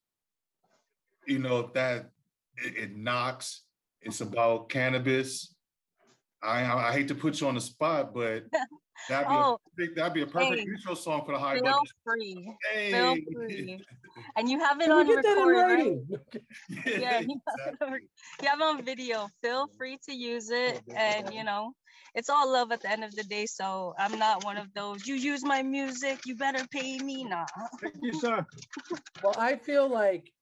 you 1.26 1.38
know, 1.38 1.70
that 1.74 2.10
it, 2.56 2.76
it 2.76 2.96
knocks. 2.96 3.62
It's 4.02 4.20
about 4.20 4.68
cannabis. 4.68 5.54
I, 6.42 6.62
I 6.62 6.88
I 6.88 6.92
hate 6.92 7.08
to 7.08 7.14
put 7.14 7.40
you 7.40 7.48
on 7.48 7.54
the 7.54 7.60
spot, 7.60 8.14
but 8.14 8.44
that'd 9.08 9.28
be 9.28 9.34
Oh, 9.34 9.54
a 9.54 9.70
perfect, 9.76 9.96
that'd 9.96 10.14
be 10.14 10.22
a 10.22 10.26
perfect 10.26 10.60
hey, 10.60 10.66
intro 10.66 10.94
song 10.94 11.24
for 11.24 11.32
the 11.32 11.38
high 11.38 11.54
feel 11.54 11.64
budget. 11.64 11.92
free. 12.04 12.56
Hey. 12.72 12.92
Feel 12.92 13.16
free. 13.32 13.84
And 14.36 14.48
you 14.48 14.60
have 14.60 14.80
it 14.80 14.84
Can 14.84 14.92
on 14.92 15.06
get 15.06 15.22
that 15.24 15.38
in 15.38 15.48
record, 15.48 16.08
right? 16.20 16.86
Yeah, 17.00 17.18
you 17.26 17.40
have, 17.48 17.74
it 17.74 17.82
on, 17.82 17.92
you 18.42 18.48
have 18.48 18.60
it 18.60 18.64
on 18.64 18.84
video. 18.84 19.28
Feel 19.42 19.66
free 19.76 19.98
to 20.04 20.14
use 20.14 20.50
it. 20.50 20.82
And, 20.94 21.32
you 21.34 21.42
know, 21.42 21.72
it's 22.14 22.30
all 22.30 22.50
love 22.50 22.70
at 22.70 22.80
the 22.80 22.90
end 22.90 23.02
of 23.02 23.12
the 23.14 23.24
day. 23.24 23.46
So 23.46 23.92
I'm 23.98 24.16
not 24.18 24.44
one 24.44 24.56
of 24.56 24.72
those, 24.74 25.06
you 25.06 25.16
use 25.16 25.44
my 25.44 25.62
music, 25.62 26.20
you 26.26 26.36
better 26.36 26.64
pay 26.68 26.98
me. 26.98 27.24
Nah. 27.24 27.44
Thank 27.80 27.96
you, 28.02 28.12
sir. 28.20 28.46
Well, 29.22 29.34
I 29.36 29.56
feel 29.56 29.88
like 29.88 30.32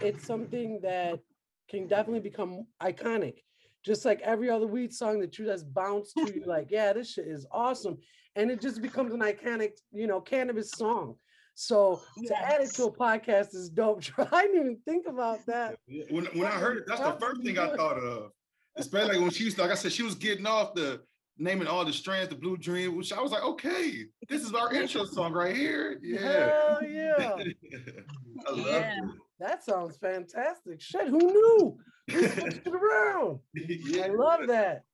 it's 0.00 0.26
something 0.26 0.80
that 0.82 1.20
can 1.68 1.86
definitely 1.86 2.20
become 2.20 2.66
iconic. 2.82 3.42
Just 3.88 4.04
like 4.04 4.20
every 4.20 4.50
other 4.50 4.66
weed 4.66 4.92
song 4.92 5.18
that 5.20 5.38
you 5.38 5.46
just 5.46 5.72
bounce 5.72 6.12
to, 6.12 6.30
you're 6.32 6.46
like, 6.46 6.68
yeah, 6.70 6.92
this 6.92 7.14
shit 7.14 7.26
is 7.26 7.46
awesome. 7.50 7.96
And 8.36 8.50
it 8.50 8.60
just 8.60 8.82
becomes 8.82 9.14
an 9.14 9.20
iconic, 9.20 9.72
you 9.92 10.06
know, 10.06 10.20
cannabis 10.20 10.70
song. 10.72 11.14
So 11.54 12.02
to 12.26 12.38
add 12.38 12.60
it 12.60 12.70
to 12.74 12.84
a 12.84 12.92
podcast 12.92 13.54
is 13.54 13.70
dope. 13.70 14.02
I 14.32 14.42
didn't 14.42 14.60
even 14.60 14.78
think 14.84 15.06
about 15.08 15.44
that. 15.46 15.78
When, 16.10 16.26
when 16.26 16.44
I 16.44 16.50
heard 16.50 16.76
it, 16.76 16.84
that's 16.86 17.00
the 17.00 17.16
first 17.18 17.42
thing 17.42 17.58
I 17.58 17.74
thought 17.74 17.96
of. 17.96 18.30
Especially 18.76 19.14
like 19.14 19.22
when 19.22 19.30
she 19.30 19.46
was 19.46 19.58
like 19.58 19.70
I 19.70 19.74
said, 19.74 19.90
she 19.90 20.02
was 20.02 20.14
getting 20.14 20.46
off 20.46 20.74
the 20.74 21.00
naming 21.38 21.66
all 21.66 21.84
the 21.84 21.92
strands, 21.92 22.28
the 22.28 22.36
blue 22.36 22.58
dream, 22.58 22.94
which 22.94 23.12
I 23.12 23.22
was 23.22 23.32
like, 23.32 23.42
okay, 23.42 24.04
this 24.28 24.42
is 24.42 24.52
our 24.52 24.72
intro 24.72 25.04
song 25.06 25.32
right 25.32 25.56
here. 25.56 25.98
Yeah. 26.02 26.18
Hell 26.20 26.84
yeah. 26.84 27.14
I 28.46 28.50
love 28.50 28.66
Yeah. 28.66 29.00
That 29.40 29.64
sounds 29.64 29.96
fantastic. 29.96 30.80
Shit, 30.80 31.08
who 31.08 31.18
knew? 31.18 31.78
We 32.08 32.28
switched 32.28 32.66
it 32.66 32.72
around. 32.72 33.40
it. 33.54 34.10
I 34.10 34.14
love 34.14 34.46
that. 34.48 34.84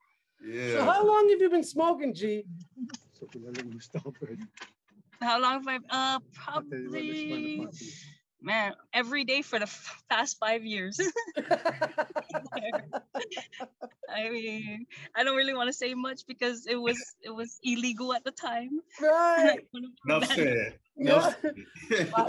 Yeah. 0.44 0.72
So 0.72 0.84
how 0.84 1.06
long 1.06 1.28
have 1.30 1.40
you 1.40 1.50
been 1.50 1.64
smoking, 1.64 2.14
G? 2.14 2.44
How 5.20 5.40
long 5.40 5.64
have 5.64 5.68
I? 5.68 5.78
Uh, 5.88 6.18
probably. 6.34 7.66
Man, 8.42 8.74
every 8.92 9.24
day 9.24 9.40
for 9.40 9.58
the 9.58 9.64
f- 9.64 10.02
past 10.10 10.36
five 10.38 10.66
years. 10.66 11.00
I 14.14 14.28
mean, 14.28 14.84
I 15.16 15.24
don't 15.24 15.34
really 15.34 15.54
want 15.54 15.68
to 15.68 15.72
say 15.72 15.94
much 15.94 16.26
because 16.26 16.66
it 16.66 16.76
was 16.76 16.98
it 17.22 17.30
was 17.30 17.58
illegal 17.62 18.12
at 18.12 18.22
the 18.22 18.32
time. 18.32 18.80
right. 19.00 19.60
Enough 20.06 20.26
said. 20.26 20.78
Enough. 20.98 21.36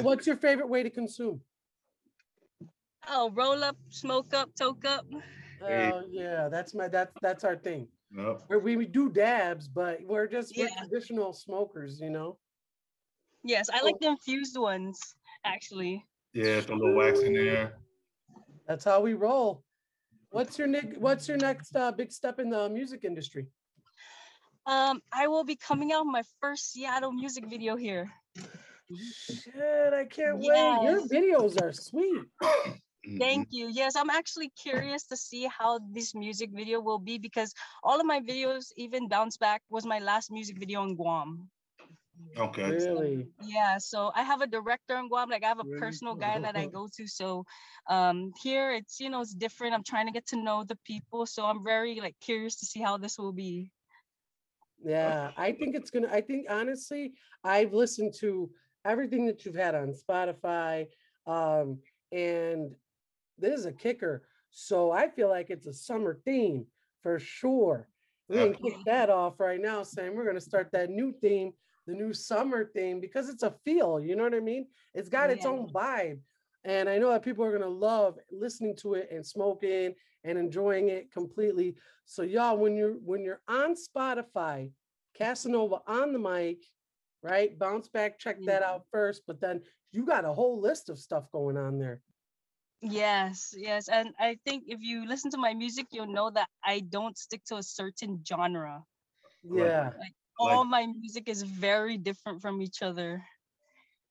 What's 0.01 0.25
your 0.25 0.37
favorite 0.37 0.69
way 0.69 0.83
to 0.83 0.89
consume? 0.89 1.41
Oh, 3.07 3.31
roll 3.31 3.63
up, 3.63 3.77
smoke 3.89 4.33
up, 4.33 4.49
toke 4.55 4.85
up. 4.85 5.05
Oh 5.61 6.03
yeah, 6.09 6.49
that's 6.49 6.73
my 6.73 6.87
that's 6.87 7.13
that's 7.21 7.43
our 7.43 7.55
thing. 7.55 7.87
Yep. 8.15 8.43
Where 8.47 8.59
we, 8.59 8.77
we 8.77 8.85
do 8.85 9.09
dabs, 9.09 9.67
but 9.67 9.99
we're 10.05 10.27
just 10.27 10.53
we're 10.57 10.67
Yeah. 10.67 10.75
traditional 10.79 11.33
smokers, 11.33 11.99
you 11.99 12.09
know. 12.09 12.37
Yes, 13.43 13.69
I 13.71 13.81
like 13.81 13.99
the 13.99 14.07
infused 14.07 14.57
ones 14.57 14.99
actually. 15.43 16.05
Yeah, 16.33 16.61
the 16.61 16.75
little 16.75 16.95
wax 16.95 17.19
in 17.21 17.33
there. 17.33 17.77
That's 18.67 18.83
how 18.83 19.01
we 19.01 19.13
roll. 19.13 19.63
What's 20.31 20.57
your 20.57 20.67
nick? 20.67 20.95
What's 20.97 21.27
your 21.27 21.37
next 21.37 21.75
uh, 21.75 21.91
big 21.91 22.11
step 22.11 22.39
in 22.39 22.49
the 22.49 22.67
music 22.69 23.03
industry? 23.03 23.47
Um, 24.65 25.01
I 25.13 25.27
will 25.27 25.43
be 25.43 25.55
coming 25.55 25.91
out 25.91 26.05
with 26.05 26.11
my 26.11 26.23
first 26.41 26.71
Seattle 26.71 27.11
music 27.11 27.45
video 27.47 27.75
here. 27.75 28.11
Shit, 28.91 29.93
I 29.93 30.05
can't 30.05 30.39
wait. 30.39 30.81
Your 30.83 31.01
videos 31.07 31.61
are 31.61 31.71
sweet. 31.71 32.23
Mhm. 33.07 33.17
Thank 33.19 33.47
you. 33.51 33.67
Yes, 33.69 33.95
I'm 33.95 34.09
actually 34.09 34.49
curious 34.49 35.03
to 35.07 35.17
see 35.17 35.47
how 35.47 35.79
this 35.79 36.13
music 36.15 36.51
video 36.51 36.79
will 36.81 36.99
be 36.99 37.17
because 37.17 37.53
all 37.83 37.99
of 37.99 38.05
my 38.05 38.19
videos, 38.19 38.71
even 38.77 39.07
Bounce 39.07 39.37
Back, 39.37 39.61
was 39.69 39.85
my 39.85 39.99
last 39.99 40.31
music 40.31 40.57
video 40.59 40.83
in 40.83 40.95
Guam. 40.95 41.49
Okay. 42.37 42.71
Really? 42.71 43.27
Yeah, 43.41 43.77
so 43.77 44.11
I 44.15 44.23
have 44.23 44.41
a 44.41 44.47
director 44.47 44.97
in 44.97 45.07
Guam, 45.09 45.29
like 45.29 45.43
I 45.43 45.47
have 45.47 45.59
a 45.59 45.65
Really? 45.65 45.79
personal 45.79 46.15
guy 46.15 46.39
that 46.39 46.55
I 46.55 46.65
go 46.67 46.87
to. 46.95 47.07
So 47.07 47.45
um 47.89 48.33
here 48.41 48.71
it's 48.71 48.99
you 48.99 49.09
know 49.09 49.21
it's 49.21 49.33
different. 49.33 49.73
I'm 49.73 49.83
trying 49.83 50.07
to 50.07 50.11
get 50.13 50.27
to 50.27 50.37
know 50.41 50.63
the 50.63 50.77
people. 50.85 51.25
So 51.25 51.45
I'm 51.45 51.63
very 51.63 51.99
like 51.99 52.15
curious 52.19 52.55
to 52.59 52.65
see 52.65 52.81
how 52.81 52.97
this 52.97 53.17
will 53.17 53.33
be. 53.33 53.71
Yeah, 54.83 55.31
I 55.37 55.51
think 55.51 55.75
it's 55.75 55.89
gonna. 55.89 56.09
I 56.11 56.21
think 56.21 56.47
honestly, 56.49 57.13
I've 57.43 57.73
listened 57.73 58.13
to 58.19 58.49
everything 58.83 59.25
that 59.27 59.45
you've 59.45 59.55
had 59.55 59.75
on 59.75 59.93
Spotify, 59.93 60.87
um, 61.25 61.79
and 62.11 62.75
this 63.37 63.59
is 63.59 63.65
a 63.65 63.71
kicker. 63.71 64.23
So 64.49 64.91
I 64.91 65.09
feel 65.09 65.29
like 65.29 65.49
it's 65.49 65.67
a 65.67 65.73
summer 65.73 66.19
theme 66.25 66.65
for 67.01 67.19
sure. 67.19 67.87
We 68.27 68.37
can 68.37 68.53
kick 68.55 68.77
that 68.85 69.11
off 69.11 69.39
right 69.39 69.61
now, 69.61 69.83
saying 69.83 70.15
we're 70.15 70.25
gonna 70.25 70.41
start 70.41 70.71
that 70.71 70.89
new 70.89 71.13
theme, 71.21 71.53
the 71.85 71.93
new 71.93 72.11
summer 72.11 72.71
theme, 72.73 72.99
because 72.99 73.29
it's 73.29 73.43
a 73.43 73.53
feel. 73.63 73.99
You 73.99 74.15
know 74.15 74.23
what 74.23 74.33
I 74.33 74.39
mean? 74.39 74.67
It's 74.95 75.09
got 75.09 75.29
its 75.29 75.45
own 75.45 75.69
vibe, 75.69 76.19
and 76.63 76.89
I 76.89 76.97
know 76.97 77.11
that 77.11 77.21
people 77.21 77.45
are 77.45 77.51
gonna 77.51 77.69
love 77.69 78.17
listening 78.31 78.75
to 78.77 78.95
it 78.95 79.09
and 79.11 79.23
smoking 79.25 79.93
and 80.23 80.37
enjoying 80.39 80.89
it 80.89 81.11
completely. 81.11 81.75
So 82.05 82.23
y'all, 82.23 82.57
when 82.57 82.75
you're 82.75 82.93
when 82.93 83.23
you're 83.23 83.41
on 83.47 83.75
Spotify, 83.75 84.71
Casanova 85.15 85.81
on 85.85 86.11
the 86.11 86.19
mic, 86.19 86.65
right? 87.21 87.57
Bounce 87.59 87.89
back, 87.89 88.17
check 88.17 88.41
that 88.45 88.63
out 88.63 88.85
first. 88.91 89.21
But 89.27 89.39
then 89.39 89.61
you 89.91 90.03
got 90.05 90.25
a 90.25 90.33
whole 90.33 90.59
list 90.59 90.89
of 90.89 90.97
stuff 90.97 91.31
going 91.31 91.57
on 91.57 91.77
there. 91.77 92.01
Yes, 92.91 93.53
yes. 93.57 93.87
And 93.89 94.13
I 94.19 94.37
think 94.45 94.65
if 94.67 94.79
you 94.81 95.07
listen 95.07 95.31
to 95.31 95.37
my 95.37 95.53
music, 95.53 95.87
you'll 95.91 96.07
know 96.07 96.29
that 96.29 96.49
I 96.63 96.81
don't 96.81 97.17
stick 97.17 97.43
to 97.45 97.57
a 97.57 97.63
certain 97.63 98.21
genre. 98.27 98.83
Like- 99.43 99.59
Yeah. 99.65 99.91
All 100.37 100.65
my 100.65 100.85
music 100.85 101.29
is 101.29 101.43
very 101.43 101.97
different 101.97 102.41
from 102.41 102.61
each 102.61 102.81
other. 102.81 103.23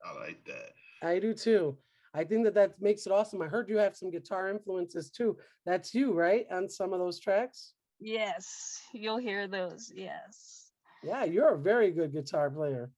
I 0.03 0.19
like 0.19 0.43
that. 0.47 0.73
I 1.03 1.19
do 1.19 1.35
too. 1.35 1.77
I 2.15 2.25
think 2.25 2.45
that 2.45 2.55
that 2.55 2.81
makes 2.81 3.07
it 3.07 3.13
awesome. 3.13 3.43
I 3.43 3.47
heard 3.47 3.69
you 3.69 3.77
have 3.77 3.95
some 3.97 4.11
guitar 4.11 4.49
influences 4.49 5.11
too. 5.11 5.37
That's 5.67 5.95
you, 5.95 6.13
right? 6.13 6.47
On 6.51 6.69
some 6.69 6.93
of 6.95 6.99
those 6.99 7.19
tracks. 7.21 7.75
Yes, 8.01 8.81
you'll 8.95 9.19
hear 9.19 9.47
those. 9.47 9.93
Yes. 9.95 10.71
Yeah, 11.03 11.25
you're 11.25 11.55
a 11.55 11.59
very 11.59 11.91
good 11.91 12.13
guitar 12.13 12.49
player. 12.51 12.91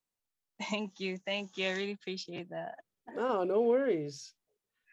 Thank 0.71 1.01
you. 1.01 1.17
Thank 1.19 1.57
you. 1.57 1.67
I 1.69 1.73
really 1.73 1.93
appreciate 1.93 2.51
that. 2.51 2.79
No, 3.15 3.43
no 3.43 3.63
worries. 3.63 4.35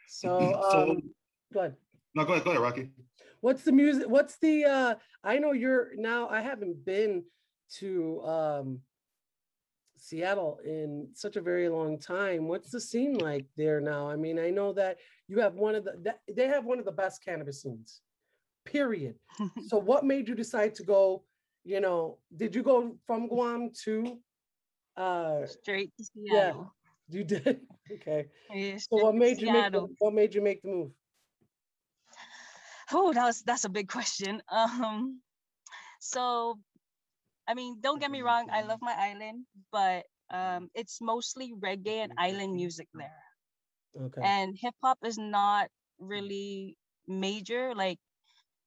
So, 0.07 0.61
So- 0.71 0.91
um, 0.91 1.13
go 1.53 1.59
ahead. 1.61 1.75
No, 2.15 2.25
go 2.25 2.33
ahead, 2.33 2.43
go 2.43 2.51
ahead, 2.51 2.61
Rocky. 2.61 2.89
What's 3.41 3.63
the 3.63 3.71
music? 3.71 4.07
What's 4.07 4.37
the 4.37 4.65
uh 4.65 4.95
I 5.23 5.37
know 5.37 5.51
you're 5.51 5.89
now 5.95 6.29
I 6.29 6.41
haven't 6.41 6.85
been 6.85 7.23
to 7.79 8.21
um 8.23 8.79
Seattle 9.97 10.59
in 10.65 11.07
such 11.13 11.37
a 11.37 11.41
very 11.41 11.69
long 11.69 11.97
time. 11.97 12.47
What's 12.47 12.69
the 12.71 12.79
scene 12.79 13.17
like 13.17 13.45
there 13.57 13.79
now? 13.79 14.09
I 14.09 14.15
mean, 14.15 14.37
I 14.37 14.49
know 14.49 14.73
that 14.73 14.99
you 15.27 15.39
have 15.39 15.55
one 15.55 15.75
of 15.75 15.85
the 15.85 15.93
that, 16.03 16.19
they 16.31 16.47
have 16.47 16.65
one 16.65 16.77
of 16.79 16.85
the 16.85 16.91
best 16.91 17.23
cannabis 17.23 17.61
scenes. 17.61 18.01
Period. 18.65 19.15
so 19.67 19.77
what 19.77 20.05
made 20.05 20.27
you 20.27 20.35
decide 20.35 20.75
to 20.75 20.83
go, 20.83 21.23
you 21.63 21.79
know, 21.79 22.17
did 22.35 22.53
you 22.53 22.63
go 22.63 22.97
from 23.07 23.27
Guam 23.27 23.71
to 23.85 24.19
uh 24.97 25.45
Straight 25.45 25.91
to 25.97 26.05
yeah, 26.15 26.51
Seattle. 26.51 26.75
You 27.13 27.23
did? 27.23 27.67
okay. 27.91 28.29
So 28.89 28.97
what 28.97 29.15
made 29.15 29.41
you 29.41 29.49
make 29.49 29.71
the, 29.71 29.87
what 29.99 30.13
made 30.13 30.33
you 30.35 30.41
make 30.41 30.61
the 30.61 30.69
move? 30.69 30.91
Oh, 32.91 33.13
that 33.13 33.25
was 33.25 33.43
that's 33.43 33.65
a 33.65 33.69
big 33.69 33.89
question. 33.89 34.41
Um, 34.51 35.21
so, 35.99 36.59
I 37.47 37.53
mean, 37.55 37.81
don't 37.81 37.99
get 37.99 38.11
me 38.11 38.21
wrong, 38.21 38.49
I 38.51 38.63
love 38.63 38.79
my 38.81 38.93
island, 38.95 39.45
but 39.71 40.05
um, 40.29 40.69
it's 40.75 41.01
mostly 41.01 41.53
reggae 41.53 42.03
and 42.03 42.13
island 42.17 42.55
music 42.55 42.89
there, 42.93 43.23
Okay. 43.95 44.21
and 44.21 44.55
hip 44.59 44.75
hop 44.81 44.99
is 45.05 45.17
not 45.17 45.69
really 45.99 46.77
major. 47.07 47.75
Like, 47.75 47.99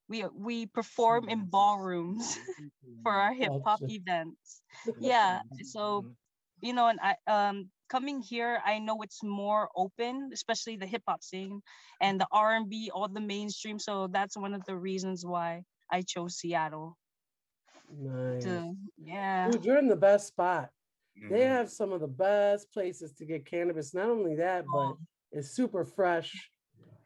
we 0.08 0.24
we 0.34 0.66
perform 0.66 1.28
in 1.28 1.46
ballrooms 1.50 2.38
for 3.02 3.12
our 3.12 3.34
hip 3.34 3.54
hop 3.64 3.82
events. 3.88 4.62
Yeah, 4.98 5.42
so 5.62 6.06
you 6.60 6.72
know, 6.74 6.88
and 6.88 7.00
I 7.00 7.16
um 7.26 7.70
coming 7.88 8.20
here, 8.20 8.60
I 8.64 8.78
know 8.78 9.02
it's 9.02 9.22
more 9.22 9.68
open, 9.76 10.30
especially 10.32 10.76
the 10.76 10.86
hip 10.86 11.02
hop 11.08 11.22
scene 11.22 11.62
and 12.00 12.20
the 12.20 12.26
R 12.32 12.56
and 12.56 12.68
B, 12.68 12.90
all 12.92 13.08
the 13.08 13.20
mainstream. 13.20 13.78
So 13.78 14.08
that's 14.08 14.36
one 14.36 14.54
of 14.54 14.64
the 14.64 14.76
reasons 14.76 15.24
why 15.24 15.62
I 15.90 16.02
chose 16.02 16.36
Seattle. 16.36 16.96
Nice. 17.98 18.44
To, 18.44 18.74
yeah, 18.98 19.50
Dude, 19.50 19.64
you're 19.64 19.78
in 19.78 19.88
the 19.88 19.96
best 19.96 20.26
spot. 20.28 20.70
They 21.30 21.40
Mhm. 21.40 21.48
have 21.48 21.70
some 21.70 21.92
of 21.92 22.00
the 22.00 22.08
best 22.08 22.70
places 22.72 23.12
to 23.14 23.24
get 23.24 23.46
cannabis. 23.46 23.94
Not 23.94 24.08
only 24.10 24.34
that, 24.36 24.66
but 24.66 24.78
Oh. 24.78 24.98
it's 25.32 25.50
super 25.50 25.84
fresh. 25.84 26.50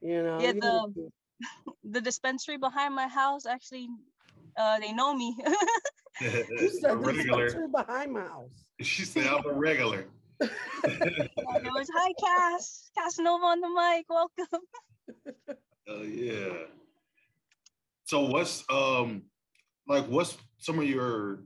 You 0.01 0.23
know, 0.23 0.41
Yeah, 0.41 0.53
the- 0.53 1.13
the 1.85 2.01
dispensary 2.01 2.57
behind 2.57 2.95
my 2.95 3.07
house 3.09 3.47
actually, 3.47 3.89
uh, 4.57 4.79
they 4.81 4.93
know 4.93 5.15
me. 5.15 5.37
you 6.21 6.27
A 6.67 6.69
said 6.71 6.91
the 6.93 6.97
regular. 6.97 7.45
dispensary 7.45 7.69
behind 7.69 8.13
my 8.13 8.23
house. 8.23 8.65
She 8.81 9.05
said 9.05 9.27
I'm 9.27 9.45
a 9.47 9.53
regular. 9.53 10.07
It 11.63 11.73
was 11.75 11.89
hi 11.95 12.13
Cass, 12.19 12.91
Casanova 12.97 13.45
on 13.45 13.61
the 13.61 13.69
mic, 13.69 14.07
welcome. 14.09 14.63
Oh 15.89 16.03
yeah. 16.03 16.67
So 18.05 18.21
what's 18.27 18.65
um 18.71 19.23
like 19.89 20.07
what's 20.07 20.39
some 20.59 20.79
of 20.79 20.85
your 20.85 21.43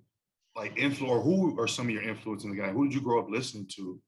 like 0.54 0.76
influence 0.76 1.10
or 1.10 1.22
who 1.22 1.58
are 1.58 1.66
some 1.66 1.86
of 1.86 1.92
your 1.92 2.02
influence 2.02 2.44
in 2.44 2.50
the 2.50 2.56
guy? 2.56 2.70
Who 2.70 2.84
did 2.84 2.94
you 2.94 3.00
grow 3.00 3.20
up 3.20 3.30
listening 3.30 3.66
to? 3.76 3.98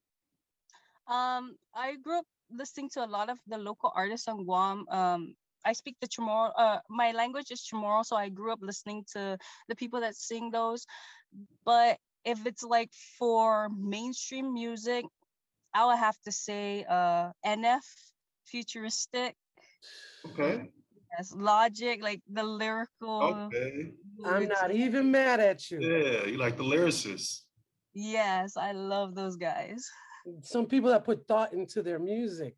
Um, 1.09 1.57
I 1.75 1.97
grew 1.97 2.19
up 2.19 2.27
listening 2.51 2.91
to 2.95 3.05
a 3.05 3.07
lot 3.07 3.31
of 3.31 3.39
the 3.47 3.57
local 3.57 3.93
artists 3.95 4.29
on 4.29 4.45
Guam. 4.45 4.87
Um, 4.91 5.35
I 5.65 5.73
speak 5.73 5.97
the 6.01 6.09
Chamorro. 6.09 6.53
Uh, 6.57 6.79
my 6.89 7.13
language 7.13 7.51
is 7.51 7.63
Chamorro, 7.63 8.05
so 8.05 8.17
I 8.17 8.29
grew 8.29 8.53
up 8.53 8.61
listening 8.63 9.05
to 9.13 9.39
the 9.69 9.75
people 9.75 10.01
that 10.01 10.15
sing 10.15 10.51
those. 10.51 10.87
But 11.65 11.99
if 12.27 12.45
it's 12.45 12.63
like 12.63 12.91
for 13.19 13.71
mainstream 13.71 14.53
music, 14.53 15.05
I 15.73 15.87
would 15.87 15.99
have 15.99 16.21
to 16.25 16.33
say 16.33 16.85
uh, 16.89 17.31
NF, 17.47 17.85
futuristic, 18.45 19.37
Okay. 20.27 20.69
Yes, 21.17 21.33
Logic, 21.37 22.03
like 22.03 22.21
the 22.31 22.43
lyrical. 22.43 23.49
Okay. 23.55 23.93
I'm 24.25 24.49
not 24.49 24.73
even 24.73 25.11
mad 25.11 25.41
at 25.41 25.71
you. 25.71 25.81
Yeah, 25.81 26.27
you 26.27 26.37
like 26.37 26.57
the 26.57 26.65
lyricists. 26.65 27.43
Yes, 27.95 28.57
I 28.57 28.73
love 28.73 29.15
those 29.15 29.37
guys. 29.37 29.89
some 30.43 30.67
people 30.67 30.91
that 30.91 31.05
put 31.05 31.27
thought 31.29 31.53
into 31.53 31.83
their 31.83 32.01
music, 32.01 32.57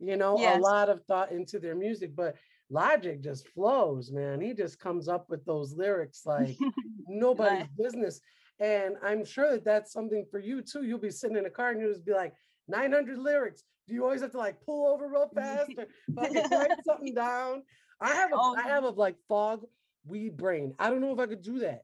you 0.00 0.16
know, 0.16 0.36
Yes. 0.36 0.58
a 0.58 0.60
lot 0.60 0.88
of 0.88 1.04
thought 1.04 1.30
into 1.30 1.60
their 1.60 1.76
music, 1.76 2.16
but 2.16 2.34
Logic 2.68 3.20
just 3.20 3.46
flows, 3.50 4.10
man. 4.10 4.40
He 4.40 4.52
just 4.52 4.80
comes 4.80 5.06
up 5.06 5.30
with 5.30 5.44
those 5.44 5.72
lyrics 5.72 6.26
like 6.26 6.56
nobody's 7.06 7.68
business. 7.78 8.20
And 8.58 8.96
I'm 9.02 9.24
sure 9.24 9.50
that 9.52 9.64
that's 9.64 9.92
something 9.92 10.24
for 10.30 10.38
you 10.38 10.62
too. 10.62 10.82
You'll 10.84 10.98
be 10.98 11.10
sitting 11.10 11.36
in 11.36 11.46
a 11.46 11.50
car 11.50 11.70
and 11.70 11.80
you'll 11.80 11.92
just 11.92 12.06
be 12.06 12.12
like, 12.12 12.32
900 12.68 13.18
lyrics. 13.18 13.62
Do 13.86 13.94
you 13.94 14.02
always 14.04 14.22
have 14.22 14.32
to 14.32 14.38
like 14.38 14.60
pull 14.64 14.86
over 14.92 15.08
real 15.08 15.28
fast 15.34 15.70
or 15.76 15.86
fucking 16.14 16.50
write 16.50 16.70
something 16.84 17.14
down? 17.14 17.62
I 18.00 18.08
have 18.14 18.32
a, 18.32 18.36
Oh, 18.36 18.56
I 18.58 18.62
have 18.68 18.84
a 18.84 18.88
like 18.90 19.16
fog 19.28 19.64
weed 20.06 20.36
brain. 20.36 20.74
I 20.78 20.88
don't 20.90 21.00
know 21.00 21.12
if 21.12 21.18
I 21.20 21.26
could 21.26 21.42
do 21.42 21.58
that. 21.60 21.82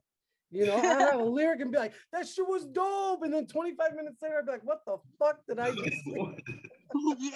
You 0.51 0.65
know, 0.67 0.75
I 0.77 0.81
have 0.85 1.19
a 1.19 1.23
lyric 1.23 1.61
and 1.61 1.71
be 1.71 1.77
like, 1.77 1.93
that 2.11 2.27
shit 2.27 2.47
was 2.47 2.65
dope. 2.65 3.21
And 3.23 3.33
then 3.33 3.47
25 3.47 3.93
minutes 3.95 4.17
later, 4.21 4.37
I'd 4.39 4.45
be 4.45 4.51
like, 4.51 4.63
what 4.63 4.81
the 4.85 4.97
fuck 5.17 5.39
did 5.47 5.59
I 5.59 5.71
just 5.71 5.83
say? 6.05 6.37
yeah, 7.19 7.31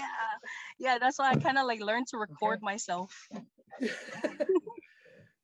yeah. 0.79 0.98
That's 1.00 1.17
why 1.17 1.29
I 1.32 1.36
kind 1.36 1.58
of 1.58 1.65
like 1.65 1.79
learned 1.82 2.08
to 2.08 2.17
record 2.17 2.62
myself. 2.62 3.15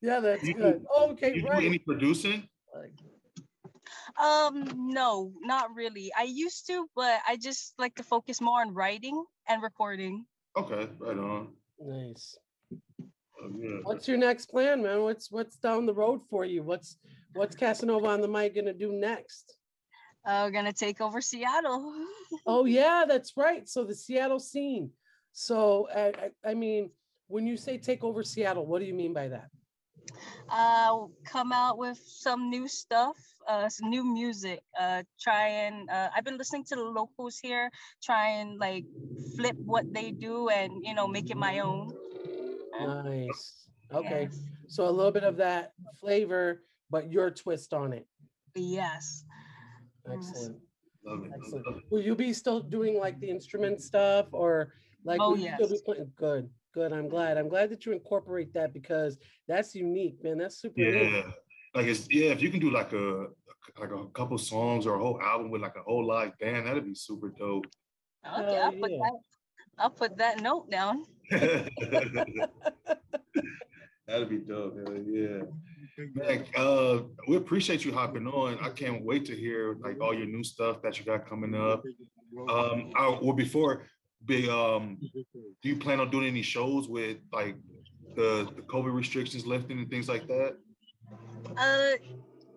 yeah, 0.02 0.20
that's 0.20 0.44
You 0.44 0.54
good. 0.54 0.82
do- 0.82 0.88
Okay, 1.12 1.36
You 1.36 1.42
do 1.44 1.48
right. 1.48 1.64
any 1.66 1.80
producing? 1.80 2.48
Like, 2.76 2.92
Um, 4.22 4.90
no, 4.94 5.32
not 5.42 5.74
really. 5.76 6.12
I 6.18 6.24
used 6.24 6.68
to, 6.68 6.88
but 6.96 7.20
I 7.28 7.38
just 7.38 7.74
like 7.78 7.96
to 7.96 8.04
focus 8.04 8.42
more 8.42 8.62
on 8.62 8.74
writing 8.74 9.24
and 9.48 9.62
recording. 9.62 10.26
Okay, 10.56 10.88
right 11.00 11.18
on. 11.18 11.54
nice. 11.80 12.38
Oh, 13.42 13.50
yeah. 13.58 13.78
What's 13.84 14.08
your 14.08 14.18
next 14.18 14.48
plan, 14.48 14.84
man? 14.84 15.02
What's 15.02 15.32
what's 15.32 15.58
down 15.58 15.86
the 15.86 15.94
road 15.94 16.22
for 16.30 16.46
you? 16.46 16.64
What's 16.64 16.98
what's 17.34 17.56
Casanova 17.56 18.08
on 18.08 18.22
the 18.22 18.28
mic 18.28 18.56
gonna 18.56 18.74
do 18.74 18.94
next? 18.94 19.56
Uh, 20.26 20.44
we're 20.46 20.52
gonna 20.52 20.74
take 20.74 21.02
over 21.02 21.22
Seattle. 21.22 21.94
Oh 22.46 22.66
yeah, 22.66 23.06
that's 23.08 23.38
right. 23.38 23.70
So 23.70 23.84
the 23.84 23.96
Seattle 23.96 24.40
scene. 24.40 24.90
So 25.34 25.88
I, 25.96 26.08
I, 26.46 26.52
I 26.52 26.54
mean, 26.56 26.90
when 27.28 27.46
you 27.46 27.58
say 27.58 27.78
take 27.78 28.04
over 28.04 28.24
Seattle, 28.24 28.66
what 28.66 28.80
do 28.80 28.86
you 28.86 28.94
mean 28.94 29.14
by 29.14 29.28
that? 29.30 29.50
Uh, 30.50 30.98
come 31.26 31.52
out 31.52 31.78
with 31.78 32.00
some 32.06 32.50
new 32.50 32.68
stuff, 32.68 33.18
uh, 33.48 33.70
some 33.70 33.90
new 33.90 34.04
music. 34.04 34.62
Uh, 34.80 35.04
try 35.20 35.48
and 35.48 35.90
uh, 35.90 36.10
I've 36.16 36.24
been 36.26 36.38
listening 36.38 36.64
to 36.66 36.76
the 36.76 36.84
locals 36.84 37.40
here. 37.40 37.70
Try 38.02 38.30
and 38.30 38.60
like 38.60 38.86
flip 39.36 39.56
what 39.66 39.92
they 39.94 40.12
do 40.12 40.50
and 40.50 40.72
you 40.84 40.94
know 40.94 41.08
make 41.08 41.30
it 41.30 41.38
my 41.38 41.60
own. 41.60 41.94
Nice. 42.80 43.68
Okay. 43.94 44.24
Yes. 44.24 44.40
So 44.68 44.88
a 44.88 44.92
little 44.92 45.12
bit 45.12 45.24
of 45.24 45.38
that 45.38 45.74
flavor, 46.00 46.64
but 46.90 47.12
your 47.12 47.30
twist 47.30 47.74
on 47.74 47.94
it. 47.94 48.08
Yes. 48.56 49.24
Yes. 50.08 50.16
Excellent. 50.16 50.58
Love 51.06 51.26
it. 51.26 51.32
Excellent. 51.36 51.66
Will 51.92 52.02
you 52.02 52.16
be 52.16 52.34
still 52.34 52.60
doing 52.60 52.98
like 52.98 53.20
the 53.20 53.30
instrument 53.30 53.82
stuff 53.82 54.28
or 54.32 54.74
like 55.04 55.22
Oh, 55.22 55.32
will 55.32 55.38
you 55.38 55.52
still 55.56 55.70
be 55.70 55.80
playing? 55.86 56.12
Good, 56.16 56.50
good. 56.74 56.92
I'm 56.92 57.08
glad. 57.08 57.38
I'm 57.38 57.50
glad 57.50 57.70
that 57.70 57.86
you 57.86 57.92
incorporate 57.92 58.54
that 58.54 58.74
because 58.74 59.18
that's 59.48 59.76
unique, 59.76 60.24
man. 60.24 60.38
That's 60.38 60.58
super 60.58 60.80
neat. 60.80 61.12
Yeah. 61.12 61.32
Like 61.76 61.88
it's 61.88 62.08
yeah, 62.12 62.32
if 62.32 62.42
you 62.42 62.50
can 62.50 62.60
do 62.60 62.72
like 62.72 62.94
a 62.94 63.28
like 63.80 63.92
a 63.92 64.06
couple 64.14 64.38
songs 64.38 64.86
or 64.86 64.96
a 64.96 65.00
whole 65.00 65.22
album 65.22 65.50
with 65.50 65.62
like 65.62 65.76
a 65.76 65.84
whole 65.84 66.06
live 66.06 66.38
band, 66.40 66.68
that'd 66.68 66.86
be 66.86 66.96
super 66.96 67.30
dope. 67.30 67.66
Okay, 68.26 68.58
I'll 68.60 68.72
put 68.72 68.92
yeah. 68.92 68.98
that. 69.02 69.14
I'll 69.78 69.90
put 69.90 70.18
that 70.18 70.42
note 70.42 70.70
down. 70.70 71.06
That'd 74.08 74.30
be 74.30 74.38
dope. 74.38 74.78
Yeah. 75.08 75.44
Man, 76.14 76.46
uh, 76.56 77.00
we 77.28 77.38
appreciate 77.38 77.86
you 77.86 77.94
hopping 77.94 78.28
on. 78.28 78.58
I 78.62 78.70
can't 78.70 79.04
wait 79.04 79.26
to 79.26 79.36
hear 79.36 79.78
like 79.82 80.02
all 80.02 80.14
your 80.14 80.26
new 80.26 80.44
stuff 80.44 80.82
that 80.82 81.00
you 81.00 81.06
got 81.06 81.28
coming 81.28 81.56
up. 81.56 81.84
Um, 82.50 82.92
I, 82.96 83.18
well, 83.22 83.34
before, 83.34 83.86
big, 84.26 84.50
um, 84.50 84.98
do 85.62 85.70
you 85.70 85.78
plan 85.78 86.00
on 86.00 86.10
doing 86.10 86.28
any 86.28 86.42
shows 86.42 86.88
with 86.88 87.18
like 87.32 87.56
the, 88.16 88.48
the 88.56 88.62
COVID 88.64 88.94
restrictions 88.94 89.46
lifting 89.46 89.80
and 89.80 89.90
things 89.90 90.10
like 90.10 90.28
that? 90.28 90.58
Uh, 91.58 91.92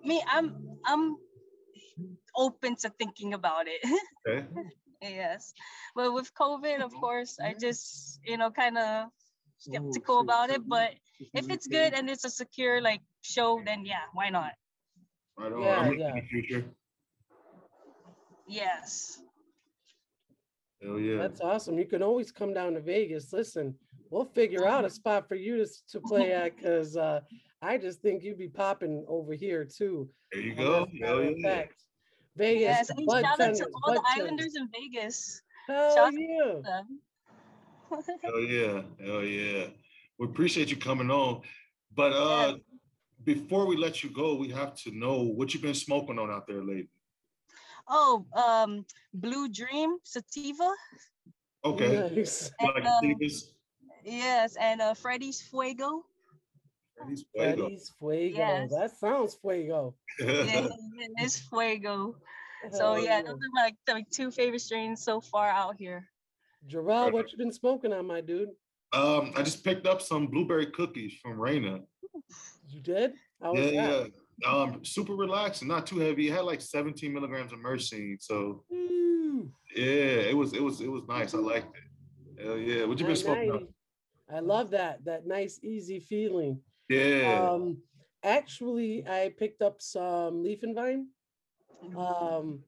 me, 0.05 0.23
I'm 0.29 0.79
I'm 0.85 1.17
open 2.37 2.77
to 2.77 2.91
thinking 2.91 3.35
about 3.35 3.67
it. 3.67 3.81
Okay. 4.29 4.45
yes, 5.03 5.53
but 5.95 6.13
with 6.13 6.35
COVID, 6.35 6.83
of 6.83 6.93
course, 6.95 7.39
I 7.39 7.55
just 7.55 8.19
you 8.25 8.37
know 8.37 8.51
kind 8.51 8.77
of 8.77 9.11
Oh, 9.57 9.73
skeptical 9.73 10.21
about 10.21 10.51
it. 10.51 10.67
But 10.67 10.95
if 11.35 11.51
it's 11.51 11.67
good 11.67 11.95
and 11.95 12.09
it's 12.11 12.25
a 12.25 12.31
secure 12.31 12.81
like 12.81 13.01
show, 13.23 13.61
then 13.65 13.85
yeah, 13.85 14.05
why 14.13 14.31
not? 14.31 14.53
Right 15.39 15.53
on. 15.53 15.63
Yeah, 15.63 15.81
I'm 15.81 15.93
in 15.93 16.01
yeah. 16.01 16.15
the 16.15 16.23
future. 16.23 16.65
Yes. 18.49 19.19
Hell 20.83 20.99
yeah. 20.99 21.17
That's 21.17 21.41
awesome. 21.41 21.79
You 21.79 21.87
can 21.87 22.03
always 22.03 22.31
come 22.31 22.53
down 22.53 22.75
to 22.75 22.81
Vegas. 22.81 23.33
Listen, 23.33 23.75
we'll 24.11 24.25
figure 24.27 24.67
out 24.67 24.85
a 24.85 24.91
spot 25.01 25.29
for 25.29 25.35
you 25.35 25.57
to, 25.65 25.67
to 25.91 26.01
play 26.01 26.33
at 26.33 26.57
because 26.57 26.97
uh, 26.97 27.21
I 27.63 27.79
just 27.79 28.01
think 28.03 28.23
you'd 28.23 28.39
be 28.39 28.49
popping 28.49 29.05
over 29.09 29.33
here 29.35 29.65
too. 29.65 30.09
There 30.33 30.43
you 30.43 30.55
go. 30.55 30.85
as 30.85 31.01
Hell 31.01 31.23
yeah. 31.23 31.49
fact, 31.49 31.83
Vegas, 32.37 32.61
Yes. 32.63 32.91
And 32.91 33.07
bud 33.07 33.25
shout 33.25 33.41
out 33.41 33.55
to 33.57 33.65
all 33.85 33.95
the 33.95 34.01
bud. 34.01 34.21
Islanders 34.21 34.55
in 34.57 34.69
Vegas. 34.73 35.41
Hell 35.69 35.95
shout- 35.95 36.13
yeah. 36.17 36.83
Hell 38.23 38.41
yeah. 38.41 38.83
Hell 39.05 39.23
yeah. 39.25 39.67
We 40.19 40.27
appreciate 40.27 40.71
you 40.71 40.77
coming 40.77 41.11
on. 41.11 41.43
But 41.95 42.13
uh 42.13 42.53
Yes. 42.53 42.61
before 43.25 43.67
we 43.67 43.77
let 43.77 44.03
you 44.05 44.11
go, 44.11 44.35
we 44.35 44.49
have 44.51 44.75
to 44.83 44.91
know 44.91 45.23
what 45.23 45.55
you've 45.55 45.63
been 45.63 45.75
smoking 45.75 46.19
on 46.19 46.31
out 46.31 46.47
there 46.47 46.63
lately. 46.63 46.89
Oh, 47.89 48.27
um, 48.35 48.85
Blue 49.15 49.49
Dream 49.49 49.97
Sativa. 50.03 50.71
Okay. 51.65 52.11
Nice. 52.15 52.51
You 52.61 52.73
like 52.75 52.85
um, 52.85 53.17
Yes, 54.05 54.57
and 54.57 54.81
uh, 54.81 54.95
Freddy's 54.95 55.41
Fuego. 55.41 56.05
Freddy's 56.97 57.25
Fuego. 57.35 57.57
Freddy's 57.57 57.93
Fuego. 57.99 58.39
Yes. 58.39 58.71
That 58.71 58.97
sounds 58.97 59.35
Fuego. 59.35 59.95
Yeah, 60.21 60.69
it's 61.19 61.41
Fuego. 61.49 62.17
So 62.71 62.95
Hell 62.95 63.05
yeah, 63.05 63.23
those 63.23 63.35
are 63.35 63.51
my 63.53 63.63
like, 63.65 63.77
my 63.89 64.05
two 64.11 64.31
favorite 64.31 64.61
strains 64.61 65.03
so 65.03 65.21
far 65.21 65.49
out 65.49 65.77
here. 65.77 66.07
Jarrell, 66.69 67.13
what 67.13 67.31
you 67.31 67.39
been 67.39 67.53
smoking 67.53 67.93
on, 67.93 68.07
my 68.07 68.21
dude? 68.21 68.51
Um, 68.93 69.33
I 69.37 69.43
just 69.43 69.65
picked 69.65 69.87
up 69.87 70.01
some 70.01 70.27
blueberry 70.27 70.67
cookies 70.67 71.15
from 71.23 71.39
Raina. 71.39 71.83
You 72.69 72.81
did? 72.81 73.15
How 73.43 73.53
was 73.53 73.73
Yeah, 73.73 73.87
that? 73.87 74.01
yeah. 74.01 74.07
Um, 74.45 74.85
super 74.85 75.15
relaxing, 75.15 75.69
not 75.69 75.87
too 75.87 75.99
heavy. 75.99 76.29
It 76.29 76.35
had 76.35 76.45
like 76.45 76.61
17 76.61 77.13
milligrams 77.13 77.53
of 77.53 77.59
myrcene. 77.59 78.17
So 78.21 78.65
Ooh, 78.73 79.51
yeah, 79.75 79.85
it 79.85 80.37
was 80.37 80.53
it 80.53 80.63
was 80.63 80.81
it 80.81 80.91
was 80.91 81.05
nice. 81.09 81.35
I 81.35 81.39
liked 81.39 81.75
it. 81.77 82.45
Hell 82.45 82.59
yeah. 82.59 82.85
What 82.85 82.99
you 83.01 83.07
been 83.07 83.17
smoking 83.17 83.51
on? 83.51 83.69
990. 83.69 83.73
I 84.35 84.41
love 84.41 84.71
that. 84.71 85.05
That 85.05 85.27
nice, 85.27 85.61
easy 85.63 86.01
feeling. 86.01 86.61
Yeah. 86.89 87.49
Um, 87.51 87.79
actually, 88.23 89.07
I 89.09 89.33
picked 89.39 89.63
up 89.63 89.81
some 89.81 90.43
leaf 90.43 90.63
and 90.63 90.75
vine. 90.75 91.09
Um, 91.97 92.61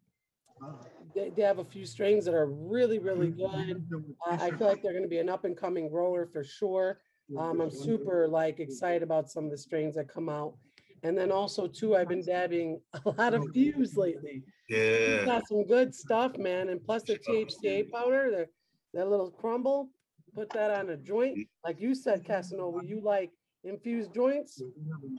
they, 1.15 1.31
they 1.31 1.43
have 1.43 1.59
a 1.59 1.65
few 1.65 1.85
strains 1.85 2.25
that 2.25 2.35
are 2.35 2.47
really, 2.47 2.99
really 2.99 3.29
good. 3.29 3.85
Uh, 4.27 4.39
I 4.41 4.51
feel 4.51 4.69
like 4.69 4.83
they're 4.83 4.93
going 4.93 5.05
to 5.05 5.09
be 5.09 5.19
an 5.19 5.29
up 5.29 5.45
and 5.45 5.57
coming 5.57 5.89
grower 5.89 6.27
for 6.27 6.45
sure. 6.45 7.01
Um, 7.39 7.61
I'm 7.61 7.71
super 7.71 8.27
like 8.27 8.59
excited 8.59 9.03
about 9.03 9.31
some 9.31 9.45
of 9.45 9.51
the 9.51 9.59
strains 9.59 9.97
that 9.97 10.09
come 10.09 10.29
out. 10.29 10.55
And 11.03 11.17
then 11.17 11.31
also 11.31 11.67
too, 11.67 11.97
I've 11.97 12.09
been 12.09 12.25
dabbing 12.25 12.81
a 13.05 13.11
lot 13.11 13.35
of 13.35 13.47
fuse 13.53 13.97
lately. 13.97 14.43
Yeah. 14.69 15.25
got 15.25 15.49
some 15.49 15.65
good 15.65 15.95
stuff, 15.95 16.37
man. 16.37 16.69
And 16.69 16.85
plus 16.85 17.03
the 17.05 17.19
THCA 17.19 17.91
powder, 17.91 18.31
the 18.31 18.47
that 18.95 19.09
little 19.09 19.31
crumble, 19.31 19.91
put 20.35 20.51
that 20.51 20.71
on 20.71 20.91
a 20.91 20.97
joint. 20.97 21.39
Like 21.65 21.81
you 21.81 21.95
said, 21.95 22.25
Casanova, 22.25 22.81
you 22.85 23.01
like 23.01 23.31
infused 23.65 24.15
joints? 24.15 24.63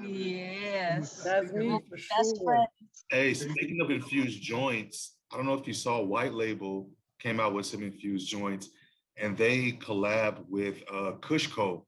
Yes. 0.01 1.23
That's 1.23 1.51
me 1.51 1.79
for 1.87 1.95
Best 1.95 2.37
sure. 2.37 2.43
friend. 2.43 2.67
Hey, 3.09 3.33
speaking 3.33 3.81
of 3.81 3.91
infused 3.91 4.41
joints, 4.41 5.17
I 5.31 5.37
don't 5.37 5.45
know 5.45 5.53
if 5.53 5.67
you 5.67 5.73
saw 5.73 6.01
White 6.01 6.33
Label 6.33 6.89
came 7.19 7.39
out 7.39 7.53
with 7.53 7.65
some 7.65 7.83
infused 7.83 8.29
joints, 8.29 8.69
and 9.17 9.37
they 9.37 9.73
collab 9.73 10.43
with 10.47 10.81
uh, 10.91 11.13
Kushco. 11.19 11.83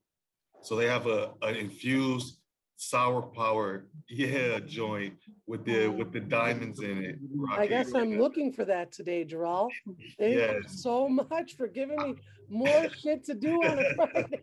So 0.62 0.76
they 0.76 0.86
have 0.86 1.06
a 1.06 1.32
an 1.42 1.56
infused 1.56 2.38
sour 2.82 3.22
power, 3.22 3.86
yeah, 4.08 4.58
joint 4.60 5.14
with 5.46 5.64
the 5.64 5.86
oh. 5.86 5.90
with 5.90 6.12
the 6.12 6.20
diamonds 6.20 6.80
in 6.80 7.04
it. 7.04 7.18
I 7.52 7.66
guess 7.66 7.94
I'm 7.94 8.18
looking 8.18 8.52
for 8.52 8.64
that 8.64 8.92
today, 8.92 9.24
Jarrell. 9.24 9.70
Thank 10.18 10.34
you 10.34 10.62
so 10.66 11.08
much 11.08 11.56
for 11.56 11.68
giving 11.68 11.96
me 11.96 12.14
more 12.48 12.88
shit 12.90 13.24
to 13.24 13.34
do 13.34 13.62
on 13.62 13.78
a 13.78 13.94
Friday. 13.94 14.42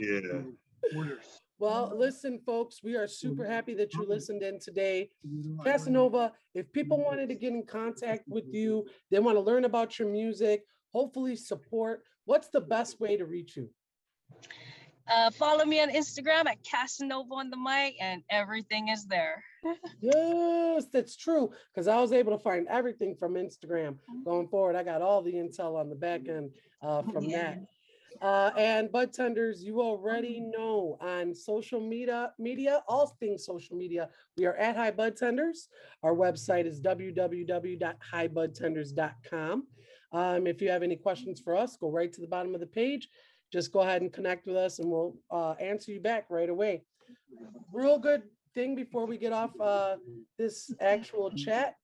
Yeah. 0.00 0.42
Well, 1.58 1.92
listen, 1.96 2.38
folks, 2.44 2.82
we 2.84 2.96
are 2.96 3.08
super 3.08 3.46
happy 3.46 3.72
that 3.74 3.94
you 3.94 4.06
listened 4.06 4.42
in 4.42 4.60
today. 4.60 5.08
Casanova, 5.64 6.32
if 6.54 6.70
people 6.72 7.02
wanted 7.02 7.30
to 7.30 7.34
get 7.34 7.52
in 7.52 7.64
contact 7.64 8.24
with 8.28 8.44
you, 8.50 8.86
they 9.10 9.20
want 9.20 9.36
to 9.36 9.40
learn 9.40 9.64
about 9.64 9.98
your 9.98 10.08
music, 10.08 10.64
hopefully 10.92 11.34
support, 11.34 12.02
what's 12.26 12.48
the 12.48 12.60
best 12.60 13.00
way 13.00 13.16
to 13.16 13.24
reach 13.24 13.56
you? 13.56 13.70
Uh, 15.08 15.30
follow 15.30 15.64
me 15.64 15.80
on 15.80 15.88
Instagram 15.90 16.46
at 16.46 16.58
Casanova 16.64 17.32
on 17.34 17.50
the 17.50 17.56
mic, 17.56 17.94
and 18.00 18.22
everything 18.30 18.88
is 18.88 19.06
there. 19.06 19.42
Yes, 20.00 20.86
that's 20.92 21.16
true. 21.16 21.50
Because 21.74 21.88
I 21.88 22.00
was 22.00 22.12
able 22.12 22.30
to 22.36 22.42
find 22.42 22.68
everything 22.68 23.16
from 23.16 23.34
Instagram. 23.34 23.96
Going 24.24 24.46
forward, 24.46 24.76
I 24.76 24.84
got 24.84 25.02
all 25.02 25.22
the 25.22 25.32
intel 25.32 25.74
on 25.76 25.88
the 25.88 25.96
back 25.96 26.28
end 26.28 26.50
uh, 26.82 27.02
from 27.12 27.24
Yeah. 27.24 27.54
that. 27.54 27.58
Uh, 28.22 28.50
and 28.56 28.90
bud 28.92 29.12
tenders, 29.12 29.62
you 29.64 29.80
already 29.82 30.40
know 30.40 30.96
on 31.00 31.34
social 31.34 31.80
media, 31.80 32.32
media, 32.38 32.82
all 32.88 33.08
things 33.20 33.44
social 33.44 33.76
media, 33.76 34.08
we 34.38 34.46
are 34.46 34.54
at 34.56 34.76
High 34.76 34.90
Bud 34.92 35.16
Tenders. 35.16 35.68
Our 36.02 36.14
website 36.14 36.64
is 36.66 36.80
www.highbudtenders.com. 36.80 39.66
Um, 40.12 40.46
if 40.46 40.62
you 40.62 40.70
have 40.70 40.82
any 40.82 40.96
questions 40.96 41.40
for 41.40 41.54
us, 41.56 41.76
go 41.76 41.90
right 41.90 42.12
to 42.12 42.20
the 42.20 42.26
bottom 42.28 42.54
of 42.54 42.60
the 42.60 42.66
page. 42.66 43.08
Just 43.52 43.72
go 43.72 43.80
ahead 43.80 44.02
and 44.02 44.12
connect 44.12 44.46
with 44.46 44.56
us, 44.56 44.78
and 44.78 44.90
we'll 44.90 45.16
uh, 45.30 45.52
answer 45.60 45.92
you 45.92 46.00
back 46.00 46.26
right 46.30 46.48
away. 46.48 46.82
Real 47.72 47.98
good 47.98 48.22
thing 48.54 48.74
before 48.74 49.06
we 49.06 49.18
get 49.18 49.32
off 49.32 49.50
uh, 49.60 49.96
this 50.38 50.72
actual 50.80 51.30
chat, 51.30 51.76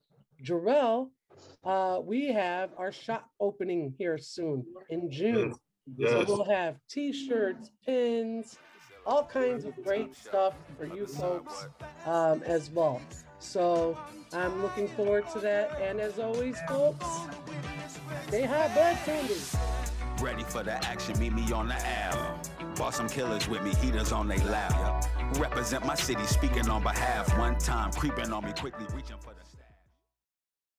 Jarrell, 0.44 1.10
uh, 1.64 2.00
we 2.02 2.32
have 2.32 2.70
our 2.76 2.92
shop 2.92 3.28
opening 3.40 3.94
here 3.98 4.18
soon 4.18 4.64
in 4.90 5.10
June. 5.10 5.52
So 5.52 5.58
Yes. 5.96 6.28
we'll 6.28 6.44
have 6.44 6.76
t-shirts, 6.88 7.70
pins, 7.84 8.56
all 9.04 9.24
kinds 9.24 9.64
of 9.64 9.74
great 9.82 10.14
stuff 10.14 10.54
for 10.78 10.86
you 10.86 11.06
folks 11.06 11.66
um, 12.06 12.42
as 12.44 12.70
well. 12.70 13.00
So 13.40 13.98
I'm 14.32 14.62
looking 14.62 14.86
forward 14.88 15.28
to 15.32 15.40
that. 15.40 15.80
And 15.80 16.00
as 16.00 16.20
always, 16.20 16.56
folks, 16.68 17.06
stay 18.28 18.42
high 18.42 18.72
bud 18.74 18.96
tenders. 19.04 19.56
Ready 20.22 20.44
for 20.44 20.62
the 20.62 20.72
action, 20.86 21.18
meet 21.18 21.32
me 21.32 21.50
on 21.52 21.66
the 21.66 21.74
L. 21.74 22.40
Bought 22.76 22.94
some 22.94 23.08
killers 23.08 23.48
with 23.48 23.60
me, 23.64 23.74
heaters 23.74 24.12
on 24.12 24.28
they 24.28 24.38
lap. 24.38 25.04
Represent 25.36 25.84
my 25.84 25.96
city, 25.96 26.24
speaking 26.26 26.68
on 26.70 26.80
behalf. 26.84 27.36
One 27.36 27.58
time, 27.58 27.90
creeping 27.92 28.32
on 28.32 28.44
me 28.44 28.52
quickly, 28.52 28.86
reaching 28.94 29.16
for 29.18 29.34
the. 29.34 29.41